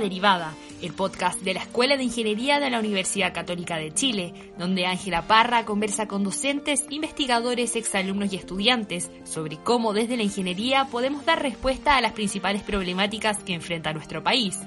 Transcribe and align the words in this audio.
Derivada, 0.00 0.54
el 0.82 0.92
podcast 0.92 1.40
de 1.42 1.54
la 1.54 1.60
Escuela 1.60 1.96
de 1.96 2.04
Ingeniería 2.04 2.58
de 2.58 2.70
la 2.70 2.78
Universidad 2.78 3.32
Católica 3.32 3.76
de 3.76 3.94
Chile, 3.94 4.52
donde 4.58 4.86
Ángela 4.86 5.26
Parra 5.26 5.64
conversa 5.64 6.08
con 6.08 6.24
docentes, 6.24 6.84
investigadores, 6.90 7.76
exalumnos 7.76 8.32
y 8.32 8.36
estudiantes 8.36 9.10
sobre 9.24 9.58
cómo 9.58 9.92
desde 9.92 10.16
la 10.16 10.22
ingeniería 10.22 10.86
podemos 10.86 11.24
dar 11.24 11.42
respuesta 11.42 11.96
a 11.96 12.00
las 12.00 12.12
principales 12.12 12.62
problemáticas 12.62 13.38
que 13.44 13.54
enfrenta 13.54 13.92
nuestro 13.92 14.22
país. 14.22 14.58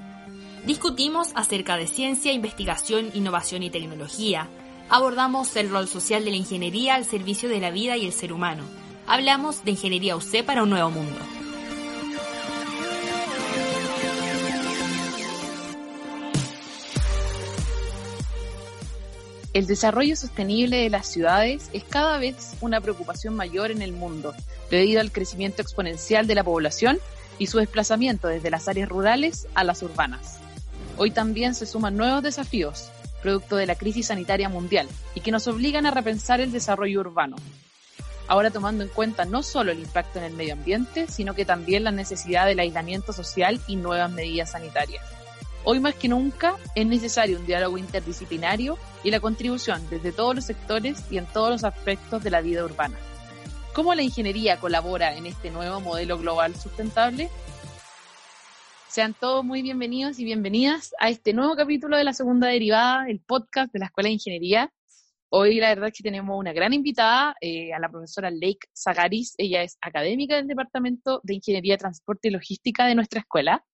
Discutimos 0.66 1.32
acerca 1.34 1.76
de 1.76 1.86
ciencia, 1.86 2.32
investigación, 2.32 3.10
innovación 3.12 3.62
y 3.62 3.70
tecnología. 3.70 4.48
Abordamos 4.88 5.54
el 5.56 5.68
rol 5.68 5.88
social 5.88 6.24
de 6.24 6.30
la 6.30 6.36
ingeniería 6.36 6.94
al 6.94 7.04
servicio 7.04 7.48
de 7.48 7.60
la 7.60 7.70
vida 7.70 7.96
y 7.96 8.06
el 8.06 8.12
ser 8.12 8.32
humano. 8.32 8.64
Hablamos 9.06 9.64
de 9.64 9.72
ingeniería 9.72 10.16
UC 10.16 10.42
para 10.44 10.62
un 10.62 10.70
nuevo 10.70 10.90
mundo. 10.90 11.43
El 19.54 19.68
desarrollo 19.68 20.16
sostenible 20.16 20.78
de 20.78 20.90
las 20.90 21.06
ciudades 21.06 21.70
es 21.72 21.84
cada 21.84 22.18
vez 22.18 22.56
una 22.60 22.80
preocupación 22.80 23.36
mayor 23.36 23.70
en 23.70 23.82
el 23.82 23.92
mundo, 23.92 24.34
debido 24.68 25.00
al 25.00 25.12
crecimiento 25.12 25.62
exponencial 25.62 26.26
de 26.26 26.34
la 26.34 26.42
población 26.42 26.98
y 27.38 27.46
su 27.46 27.58
desplazamiento 27.58 28.26
desde 28.26 28.50
las 28.50 28.66
áreas 28.66 28.88
rurales 28.88 29.46
a 29.54 29.62
las 29.62 29.84
urbanas. 29.84 30.38
Hoy 30.96 31.12
también 31.12 31.54
se 31.54 31.66
suman 31.66 31.96
nuevos 31.96 32.24
desafíos, 32.24 32.90
producto 33.22 33.54
de 33.54 33.66
la 33.66 33.76
crisis 33.76 34.08
sanitaria 34.08 34.48
mundial, 34.48 34.88
y 35.14 35.20
que 35.20 35.30
nos 35.30 35.46
obligan 35.46 35.86
a 35.86 35.92
repensar 35.92 36.40
el 36.40 36.50
desarrollo 36.50 36.98
urbano. 36.98 37.36
Ahora 38.26 38.50
tomando 38.50 38.82
en 38.82 38.90
cuenta 38.90 39.24
no 39.24 39.44
solo 39.44 39.70
el 39.70 39.78
impacto 39.78 40.18
en 40.18 40.24
el 40.24 40.32
medio 40.32 40.54
ambiente, 40.54 41.06
sino 41.06 41.34
que 41.34 41.44
también 41.44 41.84
la 41.84 41.92
necesidad 41.92 42.46
del 42.46 42.58
aislamiento 42.58 43.12
social 43.12 43.60
y 43.68 43.76
nuevas 43.76 44.10
medidas 44.10 44.50
sanitarias. 44.50 45.04
Hoy 45.66 45.80
más 45.80 45.94
que 45.94 46.08
nunca 46.08 46.56
es 46.74 46.86
necesario 46.86 47.38
un 47.38 47.46
diálogo 47.46 47.78
interdisciplinario 47.78 48.76
y 49.02 49.10
la 49.10 49.20
contribución 49.20 49.80
desde 49.88 50.12
todos 50.12 50.34
los 50.34 50.44
sectores 50.44 51.10
y 51.10 51.16
en 51.16 51.24
todos 51.24 51.48
los 51.48 51.64
aspectos 51.64 52.22
de 52.22 52.30
la 52.30 52.42
vida 52.42 52.62
urbana. 52.66 52.98
¿Cómo 53.74 53.94
la 53.94 54.02
ingeniería 54.02 54.60
colabora 54.60 55.16
en 55.16 55.24
este 55.24 55.50
nuevo 55.50 55.80
modelo 55.80 56.18
global 56.18 56.54
sustentable? 56.54 57.30
Sean 58.88 59.14
todos 59.14 59.42
muy 59.42 59.62
bienvenidos 59.62 60.18
y 60.18 60.24
bienvenidas 60.24 60.94
a 61.00 61.08
este 61.08 61.32
nuevo 61.32 61.56
capítulo 61.56 61.96
de 61.96 62.04
la 62.04 62.12
segunda 62.12 62.48
derivada, 62.48 63.08
el 63.08 63.20
podcast 63.20 63.72
de 63.72 63.78
la 63.78 63.86
Escuela 63.86 64.08
de 64.08 64.12
Ingeniería. 64.12 64.70
Hoy 65.30 65.60
la 65.60 65.70
verdad 65.70 65.88
es 65.88 65.94
que 65.94 66.02
tenemos 66.02 66.38
una 66.38 66.52
gran 66.52 66.74
invitada, 66.74 67.36
eh, 67.40 67.72
a 67.72 67.78
la 67.78 67.88
profesora 67.88 68.30
Lake 68.30 68.68
Zagaris. 68.76 69.34
Ella 69.38 69.62
es 69.62 69.78
académica 69.80 70.36
del 70.36 70.46
Departamento 70.46 71.22
de 71.24 71.34
Ingeniería, 71.34 71.78
Transporte 71.78 72.28
y 72.28 72.32
Logística 72.32 72.84
de 72.84 72.94
nuestra 72.94 73.20
escuela. 73.20 73.64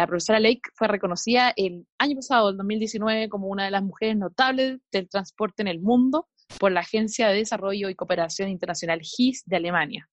La 0.00 0.06
profesora 0.06 0.40
Lake 0.40 0.62
fue 0.72 0.88
reconocida 0.88 1.52
el 1.56 1.86
año 1.98 2.16
pasado, 2.16 2.48
el 2.48 2.56
2019, 2.56 3.28
como 3.28 3.48
una 3.48 3.66
de 3.66 3.70
las 3.70 3.82
mujeres 3.82 4.16
notables 4.16 4.80
del 4.90 5.10
transporte 5.10 5.60
en 5.60 5.68
el 5.68 5.78
mundo 5.78 6.26
por 6.58 6.72
la 6.72 6.80
Agencia 6.80 7.28
de 7.28 7.34
Desarrollo 7.34 7.90
y 7.90 7.94
Cooperación 7.94 8.48
Internacional 8.48 9.02
GIS 9.02 9.42
de 9.44 9.56
Alemania. 9.56 10.08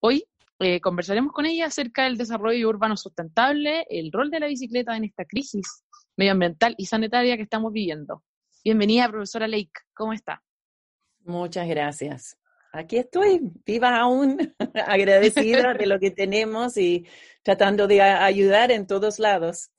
Hoy 0.00 0.26
eh, 0.58 0.78
conversaremos 0.82 1.32
con 1.32 1.46
ella 1.46 1.64
acerca 1.64 2.04
del 2.04 2.18
desarrollo 2.18 2.68
urbano 2.68 2.98
sustentable, 2.98 3.86
el 3.88 4.12
rol 4.12 4.30
de 4.30 4.40
la 4.40 4.46
bicicleta 4.46 4.94
en 4.94 5.04
esta 5.04 5.24
crisis 5.24 5.84
medioambiental 6.18 6.74
y 6.76 6.84
sanitaria 6.84 7.38
que 7.38 7.44
estamos 7.44 7.72
viviendo. 7.72 8.22
Bienvenida, 8.62 9.08
profesora 9.08 9.48
Lake. 9.48 9.72
¿Cómo 9.94 10.12
está? 10.12 10.42
Muchas 11.20 11.66
gracias 11.66 12.36
aquí 12.74 12.98
estoy, 12.98 13.40
viva 13.64 13.98
aún, 13.98 14.54
agradecida 14.86 15.74
de 15.74 15.86
lo 15.86 15.98
que 15.98 16.10
tenemos 16.10 16.76
y 16.76 17.06
tratando 17.42 17.86
de 17.86 18.02
ayudar 18.02 18.70
en 18.70 18.86
todos 18.86 19.18
lados. 19.18 19.70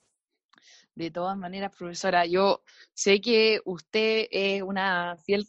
De 0.96 1.12
todas 1.12 1.38
maneras, 1.38 1.76
profesora, 1.78 2.26
yo 2.26 2.64
sé 2.94 3.20
que 3.20 3.60
usted 3.66 4.28
es 4.32 4.62
una 4.62 5.18
fiel 5.18 5.46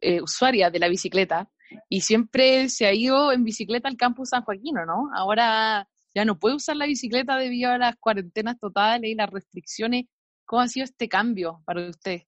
eh, 0.00 0.20
usuaria 0.20 0.68
de 0.70 0.80
la 0.80 0.88
bicicleta 0.88 1.48
y 1.88 2.00
siempre 2.00 2.68
se 2.68 2.86
ha 2.86 2.92
ido 2.92 3.32
en 3.32 3.44
bicicleta 3.44 3.88
al 3.88 3.96
campus 3.96 4.30
San 4.30 4.42
Joaquino, 4.42 4.84
¿no? 4.84 5.10
Ahora 5.14 5.88
ya 6.12 6.24
no 6.24 6.38
puede 6.38 6.56
usar 6.56 6.76
la 6.76 6.86
bicicleta 6.86 7.36
debido 7.36 7.70
a 7.70 7.78
las 7.78 7.96
cuarentenas 7.96 8.58
totales 8.58 9.10
y 9.10 9.14
las 9.14 9.30
restricciones. 9.30 10.06
¿Cómo 10.44 10.62
ha 10.62 10.68
sido 10.68 10.84
este 10.84 11.08
cambio 11.08 11.62
para 11.64 11.88
usted? 11.88 12.22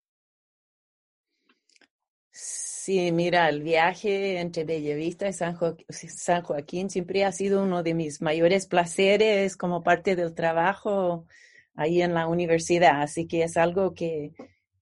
Sí, 2.38 3.12
mira, 3.12 3.48
el 3.48 3.62
viaje 3.62 4.41
entre 4.41 4.64
Bellavista 4.64 5.26
y 5.26 5.32
San, 5.32 5.56
San, 5.88 6.42
Joaquín 6.42 6.91
siempre 6.91 7.24
ha 7.24 7.32
sido 7.32 7.62
uno 7.62 7.82
de 7.82 7.94
mis 7.94 8.20
mayores 8.20 8.66
placeres 8.66 9.56
como 9.56 9.82
parte 9.82 10.16
del 10.16 10.34
trabajo 10.34 11.26
ahí 11.75 12.02
en 12.02 12.12
la 12.12 12.26
universidad, 12.26 13.00
así 13.00 13.26
que 13.26 13.42
es 13.44 13.56
algo 13.56 13.94
que 13.94 14.32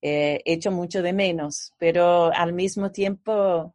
he 0.01 0.41
hecho 0.43 0.69
mucho 0.71 1.01
de 1.01 1.13
menos, 1.13 1.71
pero 1.79 2.25
al 2.33 2.51
mismo 2.51 2.91
tiempo, 2.91 3.73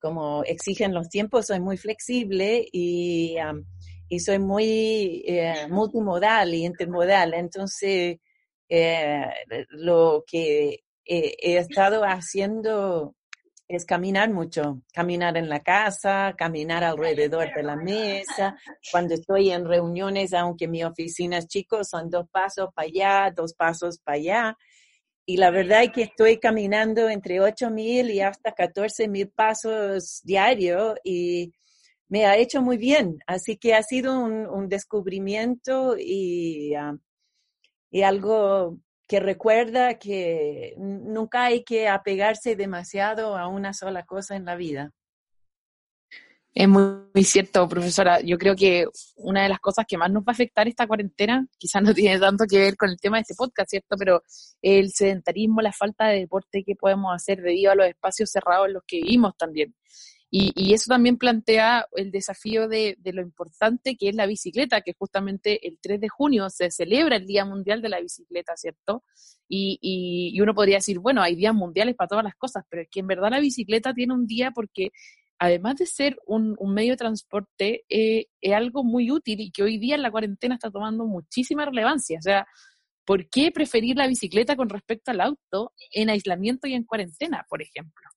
como 0.00 0.42
exigen 0.44 0.94
los 0.94 1.10
tiempos, 1.10 1.48
soy 1.48 1.60
muy 1.60 1.76
flexible 1.76 2.66
y, 2.72 3.36
y 4.08 4.20
soy 4.20 4.38
muy 4.38 5.22
eh, 5.26 5.68
multimodal 5.68 6.54
y 6.54 6.64
intermodal, 6.64 7.34
entonces 7.34 8.16
eh, 8.70 9.26
lo 9.68 10.24
que 10.26 10.84
he 11.04 11.56
estado 11.56 12.02
haciendo 12.04 13.14
es 13.70 13.84
caminar 13.84 14.30
mucho, 14.30 14.82
caminar 14.92 15.36
en 15.36 15.48
la 15.48 15.60
casa, 15.60 16.34
caminar 16.36 16.82
alrededor 16.82 17.54
de 17.54 17.62
la 17.62 17.76
mesa. 17.76 18.58
Cuando 18.90 19.14
estoy 19.14 19.52
en 19.52 19.64
reuniones, 19.64 20.34
aunque 20.34 20.66
mi 20.66 20.82
oficina 20.82 21.38
es 21.38 21.46
chico, 21.46 21.84
son 21.84 22.10
dos 22.10 22.26
pasos 22.32 22.70
para 22.74 22.88
allá, 22.88 23.32
dos 23.34 23.54
pasos 23.54 24.00
para 24.00 24.16
allá. 24.16 24.58
Y 25.24 25.36
la 25.36 25.52
verdad 25.52 25.84
es 25.84 25.92
que 25.92 26.02
estoy 26.02 26.40
caminando 26.40 27.08
entre 27.08 27.40
8 27.40 27.70
mil 27.70 28.10
y 28.10 28.20
hasta 28.20 28.50
14 28.52 29.06
mil 29.06 29.28
pasos 29.28 30.20
diarios 30.24 30.96
y 31.04 31.52
me 32.08 32.26
ha 32.26 32.36
hecho 32.36 32.62
muy 32.62 32.76
bien. 32.76 33.18
Así 33.28 33.56
que 33.56 33.74
ha 33.74 33.84
sido 33.84 34.18
un, 34.18 34.68
descubrimiento 34.68 35.94
y, 35.96 36.74
ah, 36.74 36.96
y 37.88 38.02
algo 38.02 38.80
que 39.10 39.18
recuerda 39.18 39.98
que 39.98 40.72
nunca 40.78 41.42
hay 41.42 41.64
que 41.64 41.88
apegarse 41.88 42.54
demasiado 42.54 43.36
a 43.36 43.48
una 43.48 43.72
sola 43.72 44.04
cosa 44.06 44.36
en 44.36 44.44
la 44.44 44.54
vida. 44.54 44.92
Es 46.54 46.68
muy, 46.68 47.24
cierto, 47.24 47.68
profesora. 47.68 48.20
Yo 48.20 48.38
creo 48.38 48.54
que 48.54 48.86
una 49.16 49.42
de 49.42 49.48
las 49.48 49.58
cosas 49.58 49.84
que 49.88 49.98
más 49.98 50.12
nos 50.12 50.22
va 50.22 50.26
a 50.28 50.30
afectar 50.30 50.68
esta 50.68 50.86
cuarentena, 50.86 51.44
quizás 51.58 51.82
no 51.82 51.92
tiene 51.92 52.20
tanto 52.20 52.44
que 52.48 52.60
ver 52.60 52.76
con 52.76 52.88
el 52.88 53.00
tema 53.00 53.16
de 53.16 53.22
este 53.22 53.34
podcast, 53.34 53.70
¿cierto? 53.70 53.96
Pero 53.98 54.22
el 54.62 54.92
sedentarismo, 54.92 55.60
la 55.60 55.72
falta 55.72 56.06
de 56.06 56.20
deporte 56.20 56.62
que 56.62 56.76
podemos 56.76 57.12
hacer 57.12 57.42
debido 57.42 57.72
a 57.72 57.74
los 57.74 57.86
espacios 57.88 58.30
cerrados 58.30 58.68
en 58.68 58.74
los 58.74 58.84
que 58.86 58.98
vivimos 58.98 59.36
también. 59.36 59.74
Y, 60.32 60.72
eso 60.72 60.84
también 60.88 61.16
plantea 61.18 61.86
el 61.96 62.12
desafío 62.12 62.68
de, 62.68 62.96
lo 63.04 63.20
importante 63.20 63.96
que 63.96 64.10
es 64.10 64.14
la 64.14 64.26
bicicleta, 64.26 64.80
que 64.80 64.94
justamente 64.96 65.66
el 65.66 65.78
3 65.80 66.00
de 66.00 66.08
junio 66.08 66.48
se 66.50 66.70
celebra 66.70 67.16
el 67.16 67.26
Día 67.26 67.44
Mundial 67.44 67.82
de 67.82 67.88
la 67.88 68.00
Bicicleta, 68.00 68.56
¿cierto? 68.56 69.02
Y, 69.48 70.38
uno 70.40 70.54
podría 70.54 70.76
decir, 70.76 71.00
bueno, 71.00 71.20
hay 71.20 71.34
días 71.34 71.54
mundiales 71.54 71.96
para 71.96 72.08
todas 72.08 72.24
las 72.24 72.36
cosas, 72.36 72.64
pero 72.70 72.82
es 72.82 72.88
que 72.88 73.00
en 73.00 73.08
verdad 73.08 73.30
la 73.30 73.40
bicicleta 73.40 73.92
tiene 73.92 74.14
un 74.14 74.26
día 74.26 74.52
porque 74.52 74.90
además 75.40 75.76
de 75.76 75.86
ser 75.86 76.16
un, 76.26 76.56
medio 76.74 76.92
de 76.92 76.96
transporte, 76.98 77.84
eh, 77.88 78.26
es 78.40 78.52
algo 78.52 78.84
muy 78.84 79.10
útil 79.10 79.40
y 79.40 79.50
que 79.50 79.64
hoy 79.64 79.78
día 79.78 79.96
en 79.96 80.02
la 80.02 80.10
cuarentena 80.12 80.54
está 80.54 80.70
tomando 80.70 81.06
muchísima 81.06 81.64
relevancia. 81.64 82.18
O 82.18 82.22
sea, 82.22 82.46
¿por 83.04 83.28
qué 83.28 83.50
preferir 83.50 83.96
la 83.96 84.06
bicicleta 84.06 84.54
con 84.54 84.68
respecto 84.68 85.10
al 85.10 85.20
auto 85.20 85.72
en 85.92 86.10
aislamiento 86.10 86.68
y 86.68 86.74
en 86.74 86.84
cuarentena, 86.84 87.44
por 87.48 87.62
ejemplo? 87.62 88.08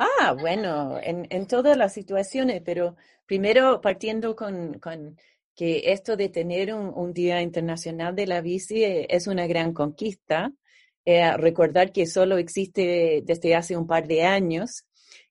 Ah, 0.00 0.36
bueno, 0.38 1.00
en, 1.02 1.26
en 1.28 1.46
todas 1.48 1.76
las 1.76 1.92
situaciones, 1.92 2.62
pero 2.64 2.94
primero 3.26 3.80
partiendo 3.80 4.36
con, 4.36 4.80
que 5.56 5.92
esto 5.92 6.16
de 6.16 6.28
tener 6.28 6.72
un, 6.72 7.12
Día 7.12 7.42
Internacional 7.42 8.14
de 8.14 8.28
la 8.28 8.40
Bici 8.40 8.84
eh, 8.84 9.06
es 9.10 9.26
una 9.26 9.48
gran 9.48 9.72
conquista. 9.74 10.52
Eh, 11.04 11.36
recordar 11.36 11.90
que 11.90 12.06
solo 12.06 12.38
existe 12.38 13.22
desde 13.24 13.56
hace 13.56 13.76
un 13.76 13.88
par 13.88 14.06
de 14.06 14.22
años, 14.22 14.84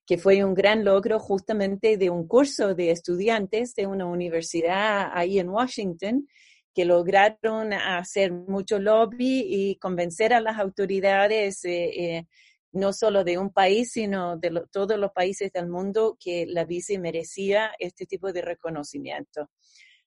que 0.04 0.18
fue 0.18 0.44
un 0.44 0.52
gran 0.52 0.84
logro 0.84 1.18
justamente 1.18 1.96
de 1.96 2.10
un 2.10 2.28
curso 2.28 2.74
de 2.74 2.90
estudiantes 2.90 3.74
de 3.74 3.86
una 3.86 4.04
universidad 4.04 5.10
ahí 5.14 5.38
en 5.38 5.48
Washington, 5.48 6.28
que 6.74 6.84
lograron 6.84 7.72
hacer 7.72 8.32
mucho 8.32 8.78
lobby 8.78 9.46
y 9.48 9.76
convencer 9.76 10.34
a 10.34 10.40
las 10.42 10.58
autoridades 10.58 11.64
eh, 11.64 12.26
no 12.72 12.92
solo 12.92 13.24
de 13.24 13.38
un 13.38 13.50
país, 13.50 13.92
sino 13.92 14.36
de 14.36 14.62
todos 14.70 14.98
los 14.98 15.12
países 15.12 15.52
del 15.52 15.68
mundo 15.68 16.16
que 16.20 16.46
la 16.46 16.64
bici 16.64 16.98
merecía 16.98 17.72
este 17.78 18.06
tipo 18.06 18.32
de 18.32 18.42
reconocimiento. 18.42 19.50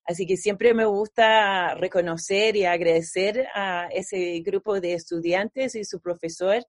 Así 0.03 0.25
que 0.25 0.37
siempre 0.37 0.73
me 0.73 0.85
gusta 0.85 1.75
reconocer 1.75 2.55
y 2.55 2.65
agradecer 2.65 3.47
a 3.53 3.87
ese 3.91 4.39
grupo 4.39 4.79
de 4.79 4.93
estudiantes 4.93 5.75
y 5.75 5.83
su 5.83 6.01
profesor 6.01 6.65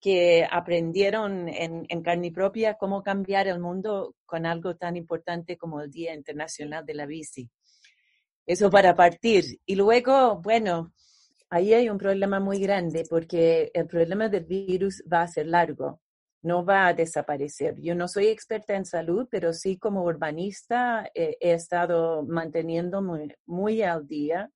que 0.00 0.46
aprendieron 0.48 1.48
en, 1.48 1.84
en 1.88 2.02
carne 2.02 2.30
propia 2.30 2.74
cómo 2.74 3.02
cambiar 3.02 3.48
el 3.48 3.58
mundo 3.58 4.14
con 4.26 4.46
algo 4.46 4.76
tan 4.76 4.96
importante 4.96 5.56
como 5.56 5.80
el 5.80 5.90
Día 5.90 6.14
Internacional 6.14 6.86
de 6.86 6.94
la 6.94 7.06
Bici. 7.06 7.50
Eso 8.46 8.70
para 8.70 8.94
partir. 8.94 9.60
Y 9.66 9.74
luego, 9.74 10.40
bueno, 10.40 10.94
ahí 11.50 11.74
hay 11.74 11.88
un 11.88 11.98
problema 11.98 12.40
muy 12.40 12.60
grande 12.60 13.04
porque 13.08 13.70
el 13.74 13.86
problema 13.86 14.28
del 14.28 14.44
virus 14.44 15.02
va 15.10 15.22
a 15.22 15.28
ser 15.28 15.46
largo, 15.46 16.00
no 16.42 16.64
va 16.64 16.88
a 16.88 16.94
desaparecer. 16.94 17.76
Yo 17.80 17.94
no 17.94 18.08
soy 18.08 18.28
experta 18.28 18.74
en 18.74 18.84
salud, 18.84 19.26
pero 19.30 19.52
sí 19.52 19.78
como 19.78 20.04
urbanista 20.04 21.10
eh, 21.14 21.36
he 21.40 21.52
estado 21.52 22.24
manteniendo 22.24 23.02
muy, 23.02 23.34
muy 23.46 23.82
al 23.82 24.06
día 24.06 24.50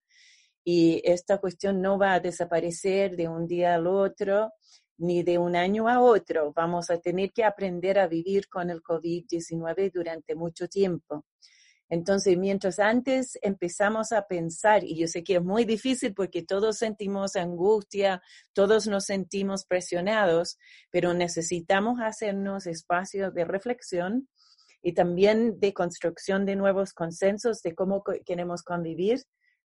y 0.65 1.03
esta 1.05 1.39
cuestión 1.39 1.81
no 1.83 1.99
va 1.99 2.15
a 2.15 2.21
desaparecer 2.21 3.17
de 3.17 3.29
un 3.29 3.47
día 3.47 3.75
al 3.75 3.87
otro 3.87 4.53
ni 4.99 5.23
de 5.23 5.39
un 5.39 5.57
año 5.57 5.89
a 5.89 6.01
otro. 6.01 6.53
Vamos 6.55 6.91
a 6.91 6.99
tener 6.99 7.33
que 7.33 7.45
aprender 7.45 7.99
a 7.99 8.07
vivir 8.07 8.49
con 8.49 8.71
el 8.71 8.83
COVID-19 8.83 9.91
durante 9.93 10.35
mucho 10.37 10.69
tiempo. 10.69 11.25
Entonces, 11.93 12.39
mientras 12.39 12.79
antes 12.79 13.39
empezamos 13.43 14.13
a 14.13 14.27
pensar, 14.27 14.83
y 14.83 14.97
yo 14.97 15.07
sé 15.07 15.23
que 15.23 15.37
es 15.37 15.43
muy 15.43 15.67
difícil 15.67 16.15
porque 16.15 16.43
todos 16.43 16.79
sentimos 16.79 17.37
angustia, 17.37 18.23
todos 18.55 18.87
nos 18.87 19.05
sentimos 19.05 19.67
presionados, 19.67 20.57
pero 20.91 21.13
necesitamos 21.13 22.01
hacernos 22.01 22.67
espacios 22.67 23.35
de 23.35 23.45
reflexión 23.45 24.27
y 24.83 24.95
también 24.95 25.61
de 25.61 25.75
construcción 25.75 26.47
de 26.47 26.57
nuevos 26.57 26.95
consensos 26.95 27.61
de 27.61 27.75
cómo 27.75 28.03
queremos 28.25 28.63
convivir 28.63 29.21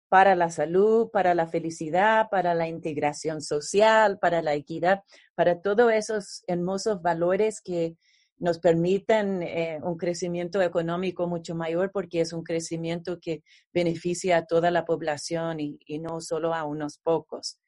para 0.10 0.36
la 0.36 0.50
salud, 0.50 1.12
para 1.12 1.36
la 1.36 1.46
felicidad, 1.46 2.30
para 2.32 2.56
la 2.56 2.68
integración 2.68 3.44
social, 3.44 4.18
para 4.18 4.42
la 4.42 4.56
equidad, 4.56 5.04
para 5.36 5.62
todos 5.62 5.94
esos 5.94 6.44
hermosos 6.48 7.04
valores 7.04 7.62
que 7.62 7.98
nos 8.38 8.60
permitan 8.60 9.42
eh, 9.44 9.80
un 9.82 9.98
crecimiento 9.98 10.62
económico 10.62 11.28
mucho 11.28 11.56
mayor 11.56 11.92
porque 11.92 12.22
es 12.22 12.34
un 12.34 12.44
crecimiento 12.44 13.20
que 13.20 13.44
beneficia 13.74 14.38
a 14.38 14.46
toda 14.46 14.72
la 14.72 14.86
población 14.86 15.60
y, 15.60 16.00
no 16.00 16.20
solo 16.22 16.54
a 16.54 16.66
unos 16.66 16.98
pocos. 16.98 17.60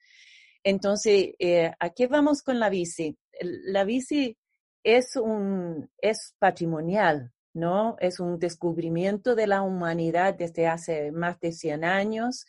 Entonces, 0.63 1.29
eh, 1.39 1.71
¿a 1.79 1.89
qué 1.91 2.07
vamos 2.07 2.43
con 2.43 2.59
la 2.59 2.69
bici? 2.69 3.17
La 3.41 3.85
bici 3.85 4.37
es, 4.83 5.15
un, 5.15 5.89
es 6.01 6.35
patrimonial, 6.39 7.31
¿no? 7.53 7.95
Es 7.99 8.19
un 8.19 8.37
descubrimiento 8.37 9.35
de 9.35 9.47
la 9.47 9.61
humanidad 9.61 10.33
desde 10.35 10.67
hace 10.67 11.11
más 11.11 11.39
de 11.39 11.53
100 11.53 11.83
años. 11.85 12.45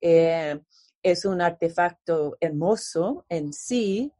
Eh, 0.00 0.58
es 1.02 1.24
un 1.24 1.40
artefacto 1.40 2.36
hermoso 2.40 3.24
en 3.28 3.52
sí, 3.52 4.12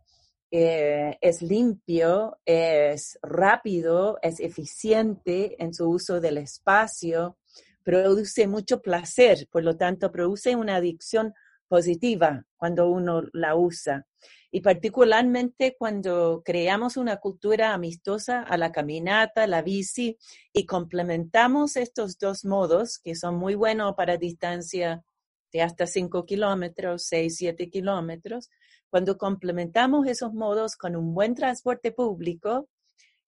eh, 0.51 1.17
es 1.21 1.43
limpio, 1.43 2.39
es 2.45 3.19
rápido, 3.23 4.19
es 4.23 4.41
eficiente 4.41 5.63
en 5.63 5.73
su 5.73 5.89
uso 5.89 6.21
del 6.21 6.39
espacio, 6.39 7.37
produce 7.83 8.47
mucho 8.47 8.83
placer, 8.83 9.49
por 9.51 9.63
lo 9.63 9.77
tanto 9.77 10.11
produce 10.11 10.57
una 10.57 10.77
adicción 10.77 11.35
positiva 11.69 12.45
cuando 12.57 12.91
uno 12.91 13.23
la 13.33 13.55
usa. 13.55 14.07
Y 14.51 14.61
particularmente 14.61 15.77
cuando 15.79 16.43
creamos 16.45 16.97
una 16.97 17.19
cultura 17.19 17.73
amistosa 17.73 18.43
a 18.43 18.57
la 18.57 18.73
caminata, 18.73 19.47
la 19.47 19.63
bici, 19.63 20.19
y 20.53 20.67
complementamos 20.67 21.77
estos 21.77 22.19
dos 22.19 22.45
modos 22.45 22.99
que 22.99 23.15
son 23.15 23.37
muy 23.37 23.55
buenos 23.55 23.95
para 23.95 24.17
distancia 24.17 25.05
de 25.53 25.63
hasta 25.63 25.87
5 25.87 26.27
kilómetros, 26.27 27.05
6, 27.05 27.37
7 27.37 27.71
kilómetros, 27.71 28.51
cuando 28.91 29.17
complementamos 29.17 30.07
esos 30.07 30.35
modos 30.35 30.77
con 30.77 30.97
un 30.97 31.15
buen 31.15 31.35
transporte 31.35 31.93
público, 31.93 32.69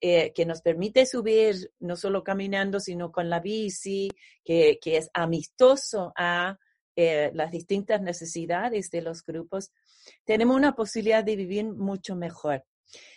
eh, 0.00 0.32
que 0.34 0.44
nos 0.44 0.62
permite 0.62 1.06
subir 1.06 1.70
no 1.78 1.94
solo 1.94 2.24
caminando, 2.24 2.80
sino 2.80 3.12
con 3.12 3.30
la 3.30 3.38
bici, 3.38 4.10
que, 4.44 4.80
es 4.84 5.08
amistoso 5.14 6.12
a 6.16 6.58
eh, 6.96 7.30
las 7.34 7.52
distintas 7.52 8.02
necesidades 8.02 8.90
de 8.90 9.00
los 9.00 9.24
grupos, 9.24 9.70
tenemos 10.24 10.56
una 10.56 10.74
posibilidad 10.74 11.22
de 11.22 11.36
vivir 11.36 11.66
mucho 11.66 12.16
mejor. 12.16 12.64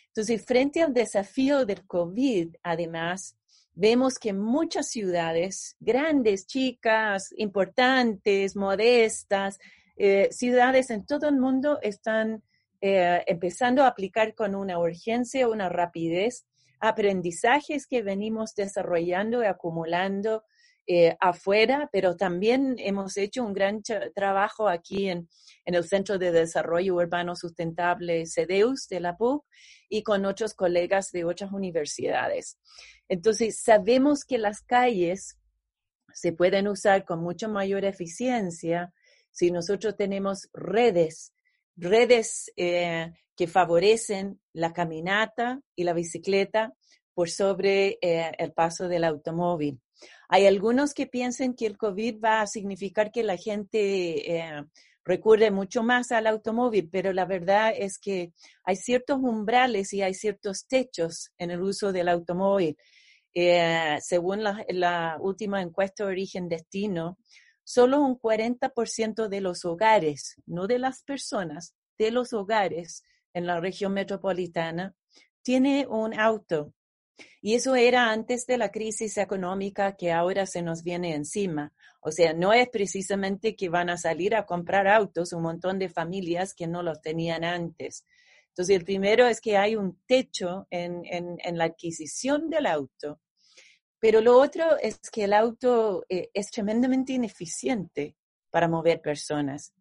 Entonces, 0.08 0.46
frente 0.46 0.84
al 0.84 0.94
desafío 0.94 1.66
del 1.66 1.86
COVID, 1.88 2.56
además, 2.62 3.36
vemos 3.74 4.20
que 4.20 4.32
muchas 4.32 4.90
ciudades, 4.90 5.76
grandes, 5.80 6.46
chicas, 6.46 7.34
importantes, 7.36 8.56
modestas, 8.56 9.58
eh, 9.98 10.30
ciudades 10.32 10.90
en 10.90 11.06
todo 11.06 11.30
el 11.30 11.38
mundo 11.38 11.80
están 11.82 12.44
eh, 12.82 13.24
empezando 13.28 13.84
a 13.84 13.88
aplicar 13.88 14.36
con 14.36 14.56
una 14.56 14.78
urgencia, 14.80 15.48
una 15.48 15.70
rapidez, 15.70 16.46
aprendizajes 16.80 17.88
que 17.88 18.04
venimos 18.04 18.54
desarrollando 18.56 19.42
y 19.42 19.46
acumulando 19.46 20.44
eh, 20.88 21.16
afuera, 21.20 21.90
pero 21.92 22.16
también 22.16 22.76
hemos 22.78 23.18
hecho 23.18 23.44
un 23.44 23.54
gran 23.54 23.82
trabajo 24.14 24.68
aquí 24.70 25.10
en, 25.10 25.28
en, 25.66 25.74
el 25.74 25.84
Centro 25.84 26.20
de 26.20 26.32
Desarrollo 26.32 26.94
Urbano 26.96 27.36
Sustentable 27.36 28.28
CEDEUS 28.28 28.88
de 28.88 29.00
la 29.00 29.18
PUC 29.18 29.44
y 29.90 30.04
con 30.04 30.26
otros 30.26 30.54
colegas 30.54 31.12
de 31.12 31.26
otras 31.26 31.52
universidades. 31.52 32.60
Entonces, 33.10 33.60
sabemos 33.64 34.26
que 34.26 34.38
las 34.38 34.62
calles 34.62 35.40
se 36.14 36.34
pueden 36.34 36.68
usar 36.68 37.04
con 37.04 37.20
mucho 37.20 37.50
mayor 37.50 37.84
eficiencia 37.84 38.94
si 39.36 39.52
nosotros 39.52 39.98
tenemos 39.98 40.48
redes, 40.54 41.34
redes 41.76 42.54
eh, 42.56 43.12
que 43.36 43.48
favorecen 43.48 44.40
la 44.54 44.72
caminata 44.72 45.60
y 45.76 45.84
la 45.84 45.92
bicicleta 45.92 46.74
por 47.14 47.30
sobre 47.30 47.98
eh, 48.02 48.32
el 48.38 48.54
paso 48.54 48.88
del 48.88 49.04
automóvil. 49.04 49.82
Hay 50.30 50.46
algunos 50.46 50.94
que 50.94 51.06
piensan 51.06 51.54
que 51.54 51.66
el 51.66 51.78
COVID 51.78 52.18
va 52.24 52.42
a 52.42 52.48
significar 52.48 53.12
que 53.12 53.24
la 53.24 53.36
gente 53.36 54.38
eh, 54.38 54.64
recurre 55.04 55.52
mucho 55.52 55.84
más 55.84 56.14
al 56.14 56.28
automóvil, 56.28 56.88
pero 56.90 57.12
la 57.12 57.26
verdad 57.26 57.74
es 57.78 58.00
que 58.00 58.32
hay 58.64 58.78
ciertos 58.78 59.20
umbrales 59.20 59.92
y 59.92 60.02
hay 60.02 60.14
ciertos 60.14 60.66
techos 60.66 61.34
en 61.38 61.52
el 61.52 61.62
uso 61.62 61.92
del 61.92 62.08
automóvil. 62.08 62.78
según 64.00 64.44
la, 64.44 64.66
la, 64.70 65.18
última 65.20 65.62
encuesta 65.62 66.06
de 66.06 66.12
origen-destino, 66.12 67.18
solo 67.66 68.00
un 68.00 68.18
40% 68.18 69.28
de 69.28 69.42
los 69.42 69.66
hogares, 69.66 70.36
no 70.46 70.68
de 70.68 70.80
las 70.80 71.04
personas, 71.04 71.76
de 71.98 72.12
los 72.12 72.32
hogares 72.32 73.04
en 73.34 73.48
la 73.48 73.60
región 73.60 73.94
metropolitana, 73.94 74.96
tiene 75.42 75.88
un 75.88 76.18
auto. 76.18 76.74
Y 77.42 77.56
eso 77.56 77.76
era 77.76 78.12
antes 78.12 78.46
de 78.46 78.58
la 78.58 78.70
crisis 78.70 79.18
económica 79.18 79.96
que 79.96 80.12
ahora 80.12 80.46
se 80.46 80.62
nos 80.62 80.84
viene 80.84 81.16
encima. 81.16 81.74
O 82.02 82.12
sea, 82.12 82.34
no 82.34 82.54
es 82.54 82.70
precisamente 82.70 83.56
que 83.56 83.70
van 83.70 83.90
a 83.90 83.98
salir 83.98 84.36
a 84.36 84.46
comprar 84.46 84.88
autos 84.88 85.34
un 85.34 85.42
montón 85.42 85.80
de 85.80 85.90
familias 85.90 86.54
que 86.54 86.68
no 86.68 86.84
los 86.84 87.02
tenían 87.02 87.44
antes. 87.44 88.06
Entonces, 88.50 88.76
el 88.76 88.86
primero 88.86 89.26
es 89.26 89.42
que 89.42 89.58
hay 89.58 89.76
un 89.76 90.00
techo 90.06 90.68
en, 90.70 91.04
en 91.06 91.58
la 91.58 91.66
adquisición 91.66 92.50
del 92.50 92.68
auto 92.68 93.20
pero 94.06 94.22
lo 94.22 94.38
otro 94.38 94.78
es 94.78 95.00
que 95.12 95.24
el 95.24 95.34
auto 95.34 96.06
eh, 96.10 96.30
es 96.32 96.52
tremendamente 96.52 97.14
ineficiente 97.14 98.16
para 98.52 98.68
mover 98.68 99.02
personas. 99.02 99.74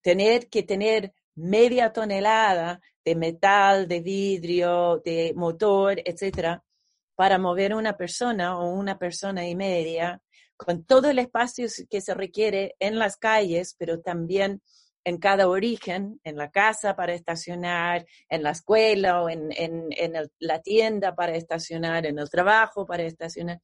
Tener 0.00 0.48
que 0.48 0.62
tener 0.62 1.12
media 1.34 1.92
tonelada 1.92 2.80
de 3.04 3.16
metal, 3.16 3.88
de 3.88 3.98
vidrio, 3.98 5.02
de 5.04 5.32
motor, 5.34 6.00
etcétera, 6.04 6.62
para 7.16 7.36
mover 7.36 7.74
una 7.74 7.96
persona 7.96 8.56
o 8.60 8.70
una 8.70 8.96
persona 8.96 9.44
y 9.48 9.56
media, 9.56 10.22
con 10.56 10.84
todo 10.84 11.10
el 11.10 11.18
espacio 11.18 11.66
que 11.90 12.00
se 12.00 12.14
requiere 12.14 12.76
en 12.78 12.96
las 12.96 13.16
calles, 13.16 13.74
pero 13.76 14.00
también 14.00 14.62
en 15.04 15.18
cada 15.18 15.48
origen, 15.48 16.20
en 16.24 16.36
la 16.36 16.50
casa 16.50 16.96
para 16.96 17.14
estacionar, 17.14 18.06
en 18.28 18.42
la 18.42 18.50
escuela 18.50 19.22
o 19.22 19.28
en, 19.28 19.50
la 20.38 20.62
tienda 20.62 21.14
para 21.14 21.36
estacionar, 21.36 22.06
en 22.06 22.18
el 22.18 22.30
trabajo 22.30 22.86
para 22.86 23.02
estacionar. 23.02 23.60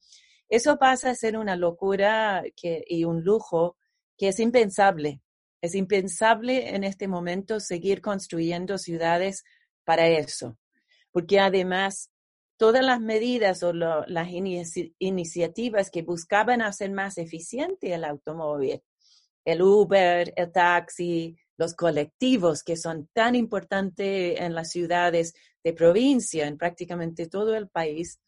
Eso 0.47 0.77
pasa 0.77 1.09
a 1.09 1.15
ser 1.15 1.37
una 1.37 1.55
locura 1.55 2.43
y 2.61 3.03
un 3.03 3.23
lujo 3.23 3.77
que 4.17 4.27
es 4.27 4.39
impensable. 4.39 5.21
Es 5.61 5.75
impensable 5.75 6.75
en 6.75 6.83
este 6.83 7.07
momento 7.07 7.59
seguir 7.59 8.01
construyendo 8.01 8.77
ciudades 8.77 9.43
para 9.83 10.07
eso, 10.07 10.57
porque 11.11 11.39
además 11.39 12.11
todas 12.57 12.85
las 12.85 12.99
medidas 12.99 13.63
o 13.63 13.73
las 13.73 14.29
iniciativas 14.99 15.89
que 15.89 16.03
buscaban 16.03 16.61
hacer 16.61 16.91
más 16.91 17.17
eficiente 17.17 17.93
el 17.93 18.03
automóvil, 18.03 18.83
el 19.45 19.61
Uber, 19.61 20.33
el 20.35 20.51
taxi, 20.51 21.35
los 21.57 21.73
colectivos 21.73 22.63
que 22.63 22.75
son 22.75 23.09
tan 23.13 23.35
importantes 23.35 24.39
en 24.39 24.55
las 24.55 24.71
ciudades 24.71 25.33
de 25.63 25.73
provincia, 25.73 26.47
en 26.47 26.57
prácticamente 26.57 27.27
todo 27.27 27.55
el 27.55 27.69
país, 27.69 28.19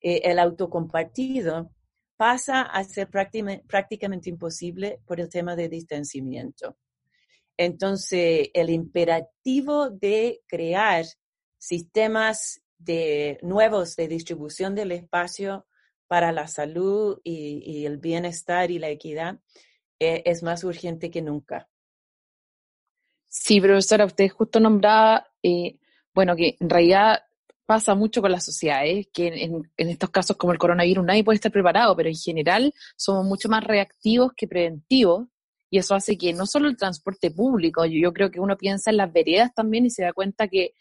eh, 0.00 0.20
el 0.24 0.38
autocompartido 0.38 1.72
pasa 2.16 2.62
a 2.62 2.82
ser 2.84 3.08
prácticamente 3.08 4.30
imposible 4.30 5.00
por 5.06 5.20
el 5.20 5.28
tema 5.28 5.54
de 5.54 5.68
distanciamiento. 5.68 6.76
Entonces, 7.56 8.50
el 8.54 8.70
imperativo 8.70 9.90
de 9.90 10.40
crear 10.46 11.04
sistemas 11.58 12.60
de, 12.76 13.38
nuevos 13.42 13.96
de 13.96 14.08
distribución 14.08 14.74
del 14.74 14.92
espacio 14.92 15.66
para 16.06 16.32
la 16.32 16.46
salud 16.46 17.20
y 17.22 17.84
el 17.84 17.98
bienestar 17.98 18.70
y 18.70 18.78
la 18.78 18.88
equidad 18.88 19.40
eh, 20.00 20.22
es 20.24 20.42
más 20.42 20.64
urgente 20.64 21.10
que 21.10 21.22
nunca. 21.22 21.68
Sí, 23.28 23.60
profesora, 23.60 24.06
usted 24.06 24.28
justo 24.28 24.58
nombraba, 24.58 25.26
eh, 25.42 25.78
bueno, 26.14 26.34
que 26.34 26.56
en 26.58 26.70
realidad 26.70 27.22
pasa 27.66 27.94
mucho 27.94 28.22
con 28.22 28.32
las 28.32 28.46
sociedades, 28.46 29.08
que 29.12 29.26
en, 29.26 29.62
estos 29.76 30.08
casos 30.08 30.38
como 30.38 30.54
el 30.54 30.58
coronavirus 30.58 31.04
nadie 31.04 31.22
puede 31.22 31.36
estar 31.36 31.52
preparado, 31.52 31.94
pero 31.94 32.08
en 32.08 32.14
general 32.14 32.72
somos 32.96 33.26
mucho 33.26 33.50
más 33.50 33.62
reactivos 33.62 34.32
que 34.34 34.48
preventivos 34.48 35.26
y 35.68 35.76
eso 35.76 35.94
hace 35.94 36.16
que 36.16 36.32
no 36.32 36.46
solo 36.46 36.68
el 36.68 36.78
transporte 36.78 37.30
público, 37.30 37.84
yo, 37.84 38.14
creo 38.14 38.30
que 38.30 38.40
uno 38.40 38.56
piensa 38.56 38.90
en 38.90 38.96
las 38.96 39.12
veredas 39.12 39.52
también 39.54 39.84
y 39.84 39.90
se 39.90 40.02
da 40.02 40.14
cuenta 40.14 40.48
que 40.48 40.72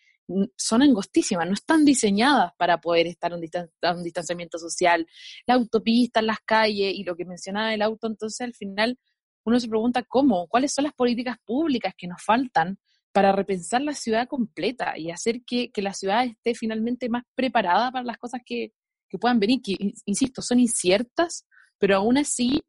son 0.55 0.81
angostísimas, 0.81 1.47
no 1.47 1.53
están 1.53 1.85
diseñadas 1.85 2.51
para 2.57 2.79
poder 2.79 3.07
estar 3.07 3.31
a 3.33 3.35
un, 3.35 3.41
un 3.41 4.03
distanciamiento 4.03 4.57
social. 4.57 5.07
La 5.45 5.55
autopista, 5.55 6.21
las 6.21 6.39
calles 6.45 6.93
y 6.93 7.03
lo 7.03 7.15
que 7.15 7.25
mencionaba 7.25 7.73
el 7.73 7.81
auto, 7.81 8.07
entonces 8.07 8.41
al 8.41 8.53
final 8.53 8.97
uno 9.45 9.59
se 9.59 9.69
pregunta 9.69 10.03
cómo, 10.03 10.47
cuáles 10.47 10.73
son 10.73 10.83
las 10.83 10.93
políticas 10.93 11.37
públicas 11.45 11.93
que 11.97 12.07
nos 12.07 12.21
faltan 12.21 12.77
para 13.13 13.31
repensar 13.31 13.81
la 13.81 13.93
ciudad 13.93 14.27
completa 14.27 14.97
y 14.97 15.09
hacer 15.09 15.41
que, 15.45 15.71
la 15.77 15.93
ciudad 15.93 16.25
esté 16.25 16.53
finalmente 16.53 17.09
más 17.09 17.23
preparada 17.33 17.91
para 17.91 18.03
las 18.03 18.17
cosas 18.17 18.41
que, 18.45 18.73
que 19.09 19.17
puedan 19.17 19.39
venir, 19.39 19.61
que, 19.61 19.75
insisto, 20.05 20.41
son 20.41 20.59
inciertas, 20.59 21.47
pero 21.79 21.95
aún 21.95 22.17
así 22.17 22.61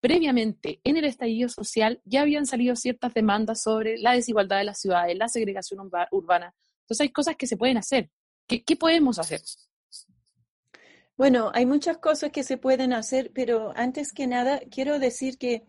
previamente 0.00 0.80
en 0.84 0.98
el 0.98 1.06
estallido 1.06 1.48
social 1.48 2.02
ya 2.04 2.20
habían 2.20 2.44
salido 2.44 2.76
ciertas 2.76 3.14
demandas 3.14 3.62
sobre 3.62 3.96
la 3.96 4.12
desigualdad 4.12 4.58
de 4.58 4.64
las 4.64 4.78
ciudades, 4.78 5.16
la 5.16 5.28
segregación 5.28 5.88
urbana. 6.10 6.52
Entonces 6.84 7.00
hay 7.00 7.12
cosas 7.12 7.36
que 7.36 7.46
se 7.46 7.56
pueden 7.56 7.78
hacer. 7.78 8.10
¿Qué, 8.46 8.76
podemos 8.76 9.18
hacer? 9.18 9.40
Bueno, 11.16 11.50
hay 11.54 11.64
muchas 11.64 11.96
cosas 11.96 12.30
que 12.30 12.42
se 12.42 12.58
pueden 12.58 12.92
hacer, 12.92 13.30
pero 13.34 13.72
antes 13.74 14.12
que 14.12 14.26
nada 14.26 14.60
quiero 14.70 14.98
decir 14.98 15.38
que, 15.38 15.64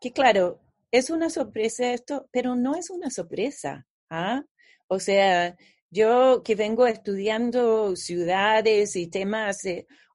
que 0.00 0.12
claro, 0.12 0.60
es 0.90 1.10
una 1.10 1.30
sorpresa 1.30 1.92
esto, 1.92 2.28
pero 2.32 2.56
no 2.56 2.74
es 2.74 2.90
una 2.90 3.10
sorpresa. 3.10 3.86
¿ah? 4.10 4.42
O 4.88 4.98
sea, 4.98 5.56
yo 5.90 6.42
que 6.42 6.56
vengo 6.56 6.88
estudiando 6.88 7.94
ciudades 7.94 8.96
y 8.96 9.06
temas, 9.06 9.62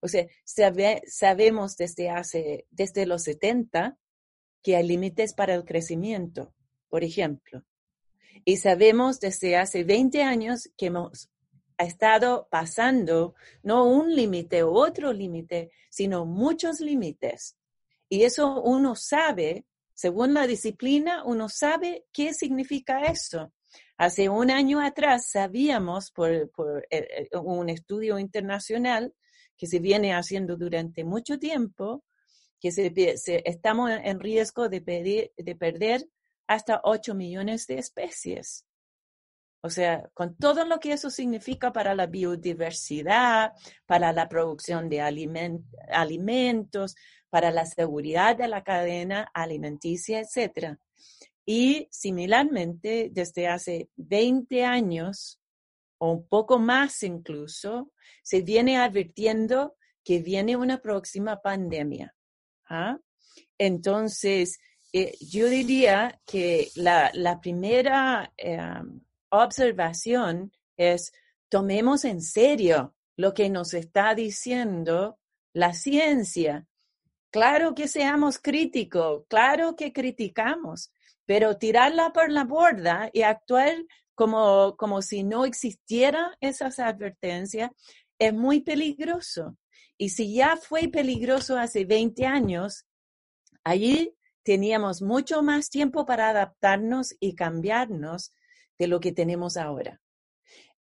o 0.02 0.08
sea, 0.10 0.28
sabemos 1.06 1.78
desde 1.78 2.10
hace, 2.10 2.68
desde 2.70 3.06
los 3.06 3.24
70 3.24 3.98
que 4.62 4.76
hay 4.76 4.86
límites 4.86 5.34
para 5.34 5.54
el 5.56 5.64
crecimiento, 5.64 6.54
por 6.90 7.06
ejemplo. 7.06 7.64
Y 8.46 8.58
sabemos 8.58 9.20
desde 9.20 9.58
hace 9.58 9.84
20 9.84 10.24
años 10.24 10.70
que 10.78 10.88
hemos 10.88 11.30
estado 11.78 12.48
pasando 12.50 13.36
no 13.64 13.86
un 13.86 14.16
límite 14.16 14.64
o 14.64 14.72
otro 14.72 15.14
límite, 15.14 15.72
sino 15.90 16.26
muchos 16.26 16.80
límites. 16.80 17.56
Y 18.10 18.24
eso 18.24 18.62
uno 18.62 18.96
sabe, 18.96 19.66
según 19.94 20.34
la 20.34 20.48
disciplina, 20.48 21.24
uno 21.24 21.50
sabe 21.50 22.06
qué 22.12 22.34
significa 22.34 23.02
eso. 23.04 23.52
Hace 23.98 24.30
un 24.30 24.52
año 24.52 24.80
atrás 24.80 25.30
sabíamos 25.32 26.12
por, 26.12 26.32
eh, 26.32 26.50
eh, 26.90 27.30
un 27.38 27.70
estudio 27.70 28.20
internacional 28.20 29.14
que 29.58 29.68
se 29.68 29.80
viene 29.80 30.14
haciendo 30.14 30.56
durante 30.56 31.04
mucho 31.04 31.40
tiempo 31.40 32.04
que 32.60 32.72
se, 32.72 32.92
estamos 33.46 33.92
en 33.92 34.20
riesgo 34.20 34.68
de, 34.70 35.32
de 35.36 35.56
perder 35.56 36.08
hasta 36.48 36.82
8 36.84 37.14
millones 37.14 37.68
de 37.68 37.78
especies. 37.78 38.66
O 39.62 39.70
sea, 39.70 40.10
con 40.14 40.36
todo 40.36 40.66
lo 40.66 40.80
que 40.80 40.94
eso 40.94 41.10
significa 41.10 41.74
para 41.74 41.96
la 41.96 42.06
biodiversidad, 42.06 43.54
para 43.86 44.14
la 44.14 44.30
producción 44.30 44.88
de 44.88 45.02
alimentos, 45.02 46.96
para 47.30 47.52
la 47.52 47.66
seguridad 47.66 48.38
de 48.38 48.48
la 48.48 48.64
cadena 48.64 49.30
alimenticia, 49.34 50.20
etcétera. 50.20 50.80
Y 51.46 51.88
similarmente, 51.92 53.10
desde 53.12 53.48
hace 53.48 53.90
20 53.96 54.64
años, 54.64 55.40
o 55.98 56.12
un 56.12 56.28
poco 56.28 56.60
más 56.60 57.04
incluso, 57.04 57.92
se 58.22 58.42
viene 58.42 58.78
advirtiendo 58.78 59.76
que 60.04 60.20
viene 60.20 60.56
una 60.56 60.82
próxima 60.82 61.42
pandemia. 61.42 62.16
¿ah? 62.70 63.00
Entonces, 63.58 64.60
eh, 65.00 65.18
yo 65.20 65.48
diría 65.48 66.20
que 66.26 66.70
la, 66.76 67.40
primera 67.42 68.34
em, 68.38 69.02
observación 69.30 70.52
es 70.76 71.12
tomemos 71.50 72.04
en 72.06 72.22
serio 72.22 72.96
lo 73.16 73.34
que 73.34 73.50
nos 73.50 73.74
está 73.74 74.16
diciendo 74.16 75.20
la 75.54 75.74
ciencia. 75.74 76.68
Claro 77.32 77.76
que 77.76 77.88
seamos 77.88 78.40
críticos, 78.40 79.24
claro 79.28 79.76
que 79.76 79.94
criticamos, 79.94 80.92
pero 81.26 81.58
tirarla 81.58 82.12
por 82.12 82.32
la 82.32 82.46
borda 82.46 83.10
y 83.14 83.22
actuar 83.22 83.76
como, 84.16 84.76
como 84.78 85.02
si 85.02 85.24
no 85.24 85.46
existieran 85.46 86.32
esas 86.42 86.80
advertencias 86.80 87.70
es 88.18 88.34
muy 88.34 88.62
peligroso. 88.62 89.58
Y 89.98 90.10
si 90.10 90.34
ya 90.34 90.58
fue 90.58 90.88
peligroso 90.88 91.58
hace 91.58 91.86
20 91.86 92.26
años, 92.26 92.86
allí 93.64 94.17
teníamos 94.48 95.02
mucho 95.02 95.44
más 95.44 95.70
tiempo 95.70 96.06
para 96.06 96.30
adaptarnos 96.30 97.14
y 97.20 97.36
cambiarnos 97.36 98.34
de 98.80 98.88
lo 98.88 99.02
que 99.02 99.12
tenemos 99.12 99.58
ahora. 99.58 100.00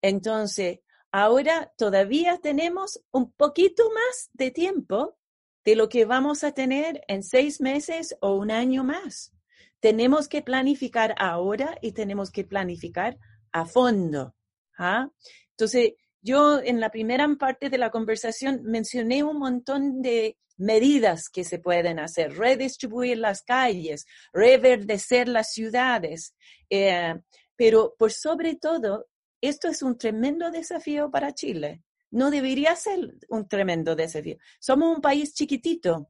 Entonces, 0.02 0.80
ahora 1.12 1.74
todavía 1.78 2.38
tenemos 2.38 3.04
un 3.12 3.32
poquito 3.34 3.90
más 3.92 4.30
de 4.32 4.52
tiempo 4.52 5.18
de 5.66 5.76
lo 5.76 5.90
que 5.90 6.06
vamos 6.06 6.46
a 6.46 6.54
tener 6.54 7.04
en 7.10 7.24
seis 7.24 7.60
meses 7.60 8.16
o 8.22 8.36
un 8.36 8.52
año 8.52 8.86
más 8.86 9.34
tenemos 9.80 10.28
que 10.28 10.42
planificar 10.42 11.16
ahora 11.18 11.78
y 11.82 11.92
tenemos 11.92 12.32
que 12.32 12.44
planificar 12.44 13.18
a 13.52 13.66
fondo. 13.66 14.36
¿ah? 14.78 15.10
Entonces, 15.52 15.94
yo 16.22 16.60
en 16.62 16.80
la 16.80 16.90
primera 16.90 17.28
parte 17.38 17.70
de 17.70 17.78
la 17.78 17.92
conversación 17.92 18.62
mencioné 18.64 19.24
un 19.24 19.38
montón 19.38 20.02
de 20.02 20.38
medidas 20.58 21.30
que 21.30 21.44
se 21.44 21.60
pueden 21.60 22.00
hacer, 22.00 22.38
redistribuir 22.38 23.18
las 23.18 23.44
calles, 23.44 24.06
reverdecer 24.34 25.28
las 25.28 25.52
ciudades, 25.52 26.36
eh, 26.70 27.16
pero 27.56 27.96
por 27.98 28.12
sobre 28.12 28.56
todo, 28.56 29.08
esto 29.42 29.68
es 29.68 29.82
un 29.82 29.98
tremendo 29.98 30.52
desafío 30.52 31.10
para 31.12 31.34
Chile. 31.34 31.84
No 32.10 32.32
debería 32.32 32.76
ser 32.76 33.16
un 33.30 33.48
tremendo 33.48 33.96
desafío. 33.96 34.38
Somos 34.60 34.96
un 34.96 35.02
país 35.02 35.34
chiquitito, 35.34 36.10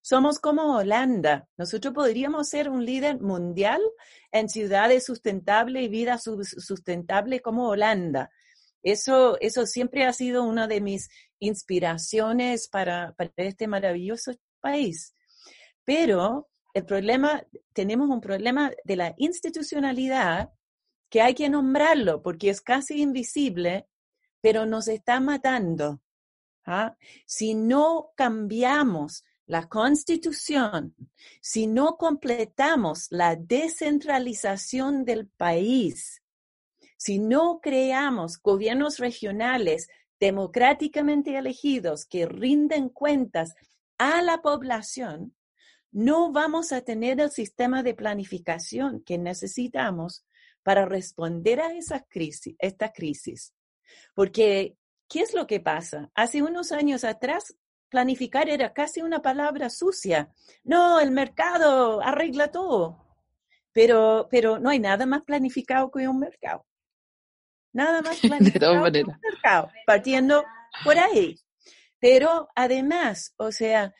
somos 0.00 0.38
como 0.38 0.76
Holanda. 0.76 1.48
Nosotros 1.56 1.94
podríamos 1.94 2.50
ser 2.50 2.68
un 2.68 2.84
líder 2.84 3.20
mundial 3.20 3.80
en 4.32 4.50
ciudades 4.50 5.04
sustentables 5.04 5.82
y 5.82 5.88
vida 5.88 6.18
sustentable 6.18 7.40
como 7.40 7.68
Holanda. 7.68 8.30
Eso, 8.84 9.40
eso 9.40 9.66
siempre 9.66 10.04
ha 10.04 10.12
sido 10.12 10.44
una 10.44 10.68
de 10.68 10.80
mis 10.80 11.08
inspiraciones 11.40 12.68
para, 12.68 13.14
para 13.14 13.32
este 13.38 13.66
maravilloso 13.66 14.32
país. 14.60 15.16
Pero 15.84 16.48
el 16.74 16.84
problema, 16.84 17.42
tenemos 17.72 18.10
un 18.10 18.20
problema 18.20 18.70
de 18.84 18.96
la 18.96 19.14
institucionalidad 19.16 20.50
que 21.08 21.22
hay 21.22 21.34
que 21.34 21.48
nombrarlo 21.48 22.22
porque 22.22 22.50
es 22.50 22.60
casi 22.60 23.00
invisible, 23.00 23.88
pero 24.42 24.66
nos 24.66 24.88
está 24.88 25.18
matando. 25.18 26.02
¿ah? 26.66 26.96
Si 27.24 27.54
no 27.54 28.10
cambiamos 28.16 29.24
la 29.46 29.68
constitución, 29.68 30.94
si 31.40 31.66
no 31.66 31.96
completamos 31.96 33.06
la 33.10 33.36
descentralización 33.36 35.04
del 35.04 35.28
país, 35.28 36.23
si 37.04 37.18
no 37.18 37.60
creamos 37.60 38.40
gobiernos 38.40 38.98
regionales 38.98 39.88
democráticamente 40.18 41.36
elegidos 41.36 42.06
que 42.06 42.24
rinden 42.24 42.88
cuentas 42.88 43.54
a 43.98 44.22
la 44.22 44.40
población, 44.40 45.36
no 45.92 46.32
vamos 46.32 46.72
a 46.72 46.80
tener 46.80 47.20
el 47.20 47.30
sistema 47.30 47.82
de 47.82 47.92
planificación 47.92 49.02
que 49.04 49.18
necesitamos 49.18 50.24
para 50.62 50.86
responder 50.86 51.60
a 51.60 51.72
crisis, 52.08 52.56
esta 52.58 52.90
crisis. 52.90 53.52
Porque, 54.14 54.78
¿qué 55.06 55.20
es 55.20 55.34
lo 55.34 55.46
que 55.46 55.60
pasa? 55.60 56.10
Hace 56.14 56.42
unos 56.42 56.72
años 56.72 57.04
atrás 57.04 57.54
planificar 57.90 58.48
era 58.48 58.72
casi 58.72 59.02
una 59.02 59.20
palabra 59.20 59.68
sucia. 59.68 60.32
No, 60.62 61.00
el 61.00 61.10
mercado 61.10 62.00
arregla 62.00 62.50
todo. 62.50 62.96
Pero, 63.72 64.26
pero 64.30 64.58
no 64.58 64.70
hay 64.70 64.78
nada 64.78 65.04
más 65.04 65.22
planificado 65.22 65.90
que 65.90 66.08
un 66.08 66.18
mercado. 66.18 66.64
Nada 67.74 68.00
más 68.00 68.18
planificado 68.22 68.80
mercado, 68.80 69.70
partiendo 69.84 70.42
por 70.82 70.98
ahí. 70.98 71.38
Pero 71.98 72.48
además, 72.54 73.34
o 73.36 73.52
sea, 73.52 73.94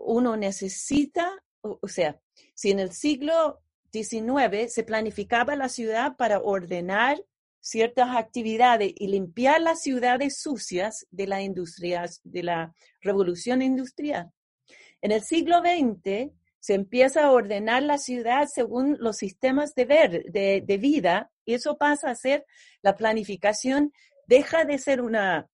uno 0.00 0.36
necesita, 0.36 1.32
o 1.62 1.88
sea, 1.88 2.20
si 2.54 2.70
en 2.70 2.78
el 2.78 2.92
siglo 2.92 3.60
XIX 3.92 4.72
se 4.72 4.84
planificaba 4.84 5.56
la 5.56 5.68
ciudad 5.68 6.16
para 6.16 6.40
ordenar 6.40 7.22
ciertas 7.60 8.16
actividades 8.16 8.92
y 8.96 9.06
limpiar 9.06 9.60
las 9.60 9.80
ciudades 9.82 10.40
sucias 10.40 11.06
de 11.10 11.26
la 11.28 11.42
industria, 11.42 12.04
de 12.24 12.42
la 12.42 12.74
revolución 13.00 13.62
industrial. 13.62 14.32
En 15.00 15.12
el 15.12 15.22
siglo 15.22 15.60
XX 15.60 16.32
se 16.62 16.74
empieza 16.74 17.24
a 17.24 17.32
ordenar 17.32 17.82
la 17.82 17.98
ciudad 17.98 18.46
según 18.46 18.96
los 19.00 19.16
sistemas 19.16 19.74
de, 19.74 19.84
ver, 19.84 20.24
de, 20.30 20.62
de 20.64 20.78
vida 20.78 21.32
y 21.44 21.54
eso 21.54 21.76
pasa 21.76 22.08
a 22.08 22.14
ser 22.14 22.46
la 22.82 22.94
planificación, 22.94 23.92
deja 24.28 24.64
de 24.64 24.78
ser 24.78 25.00
una, 25.00 25.48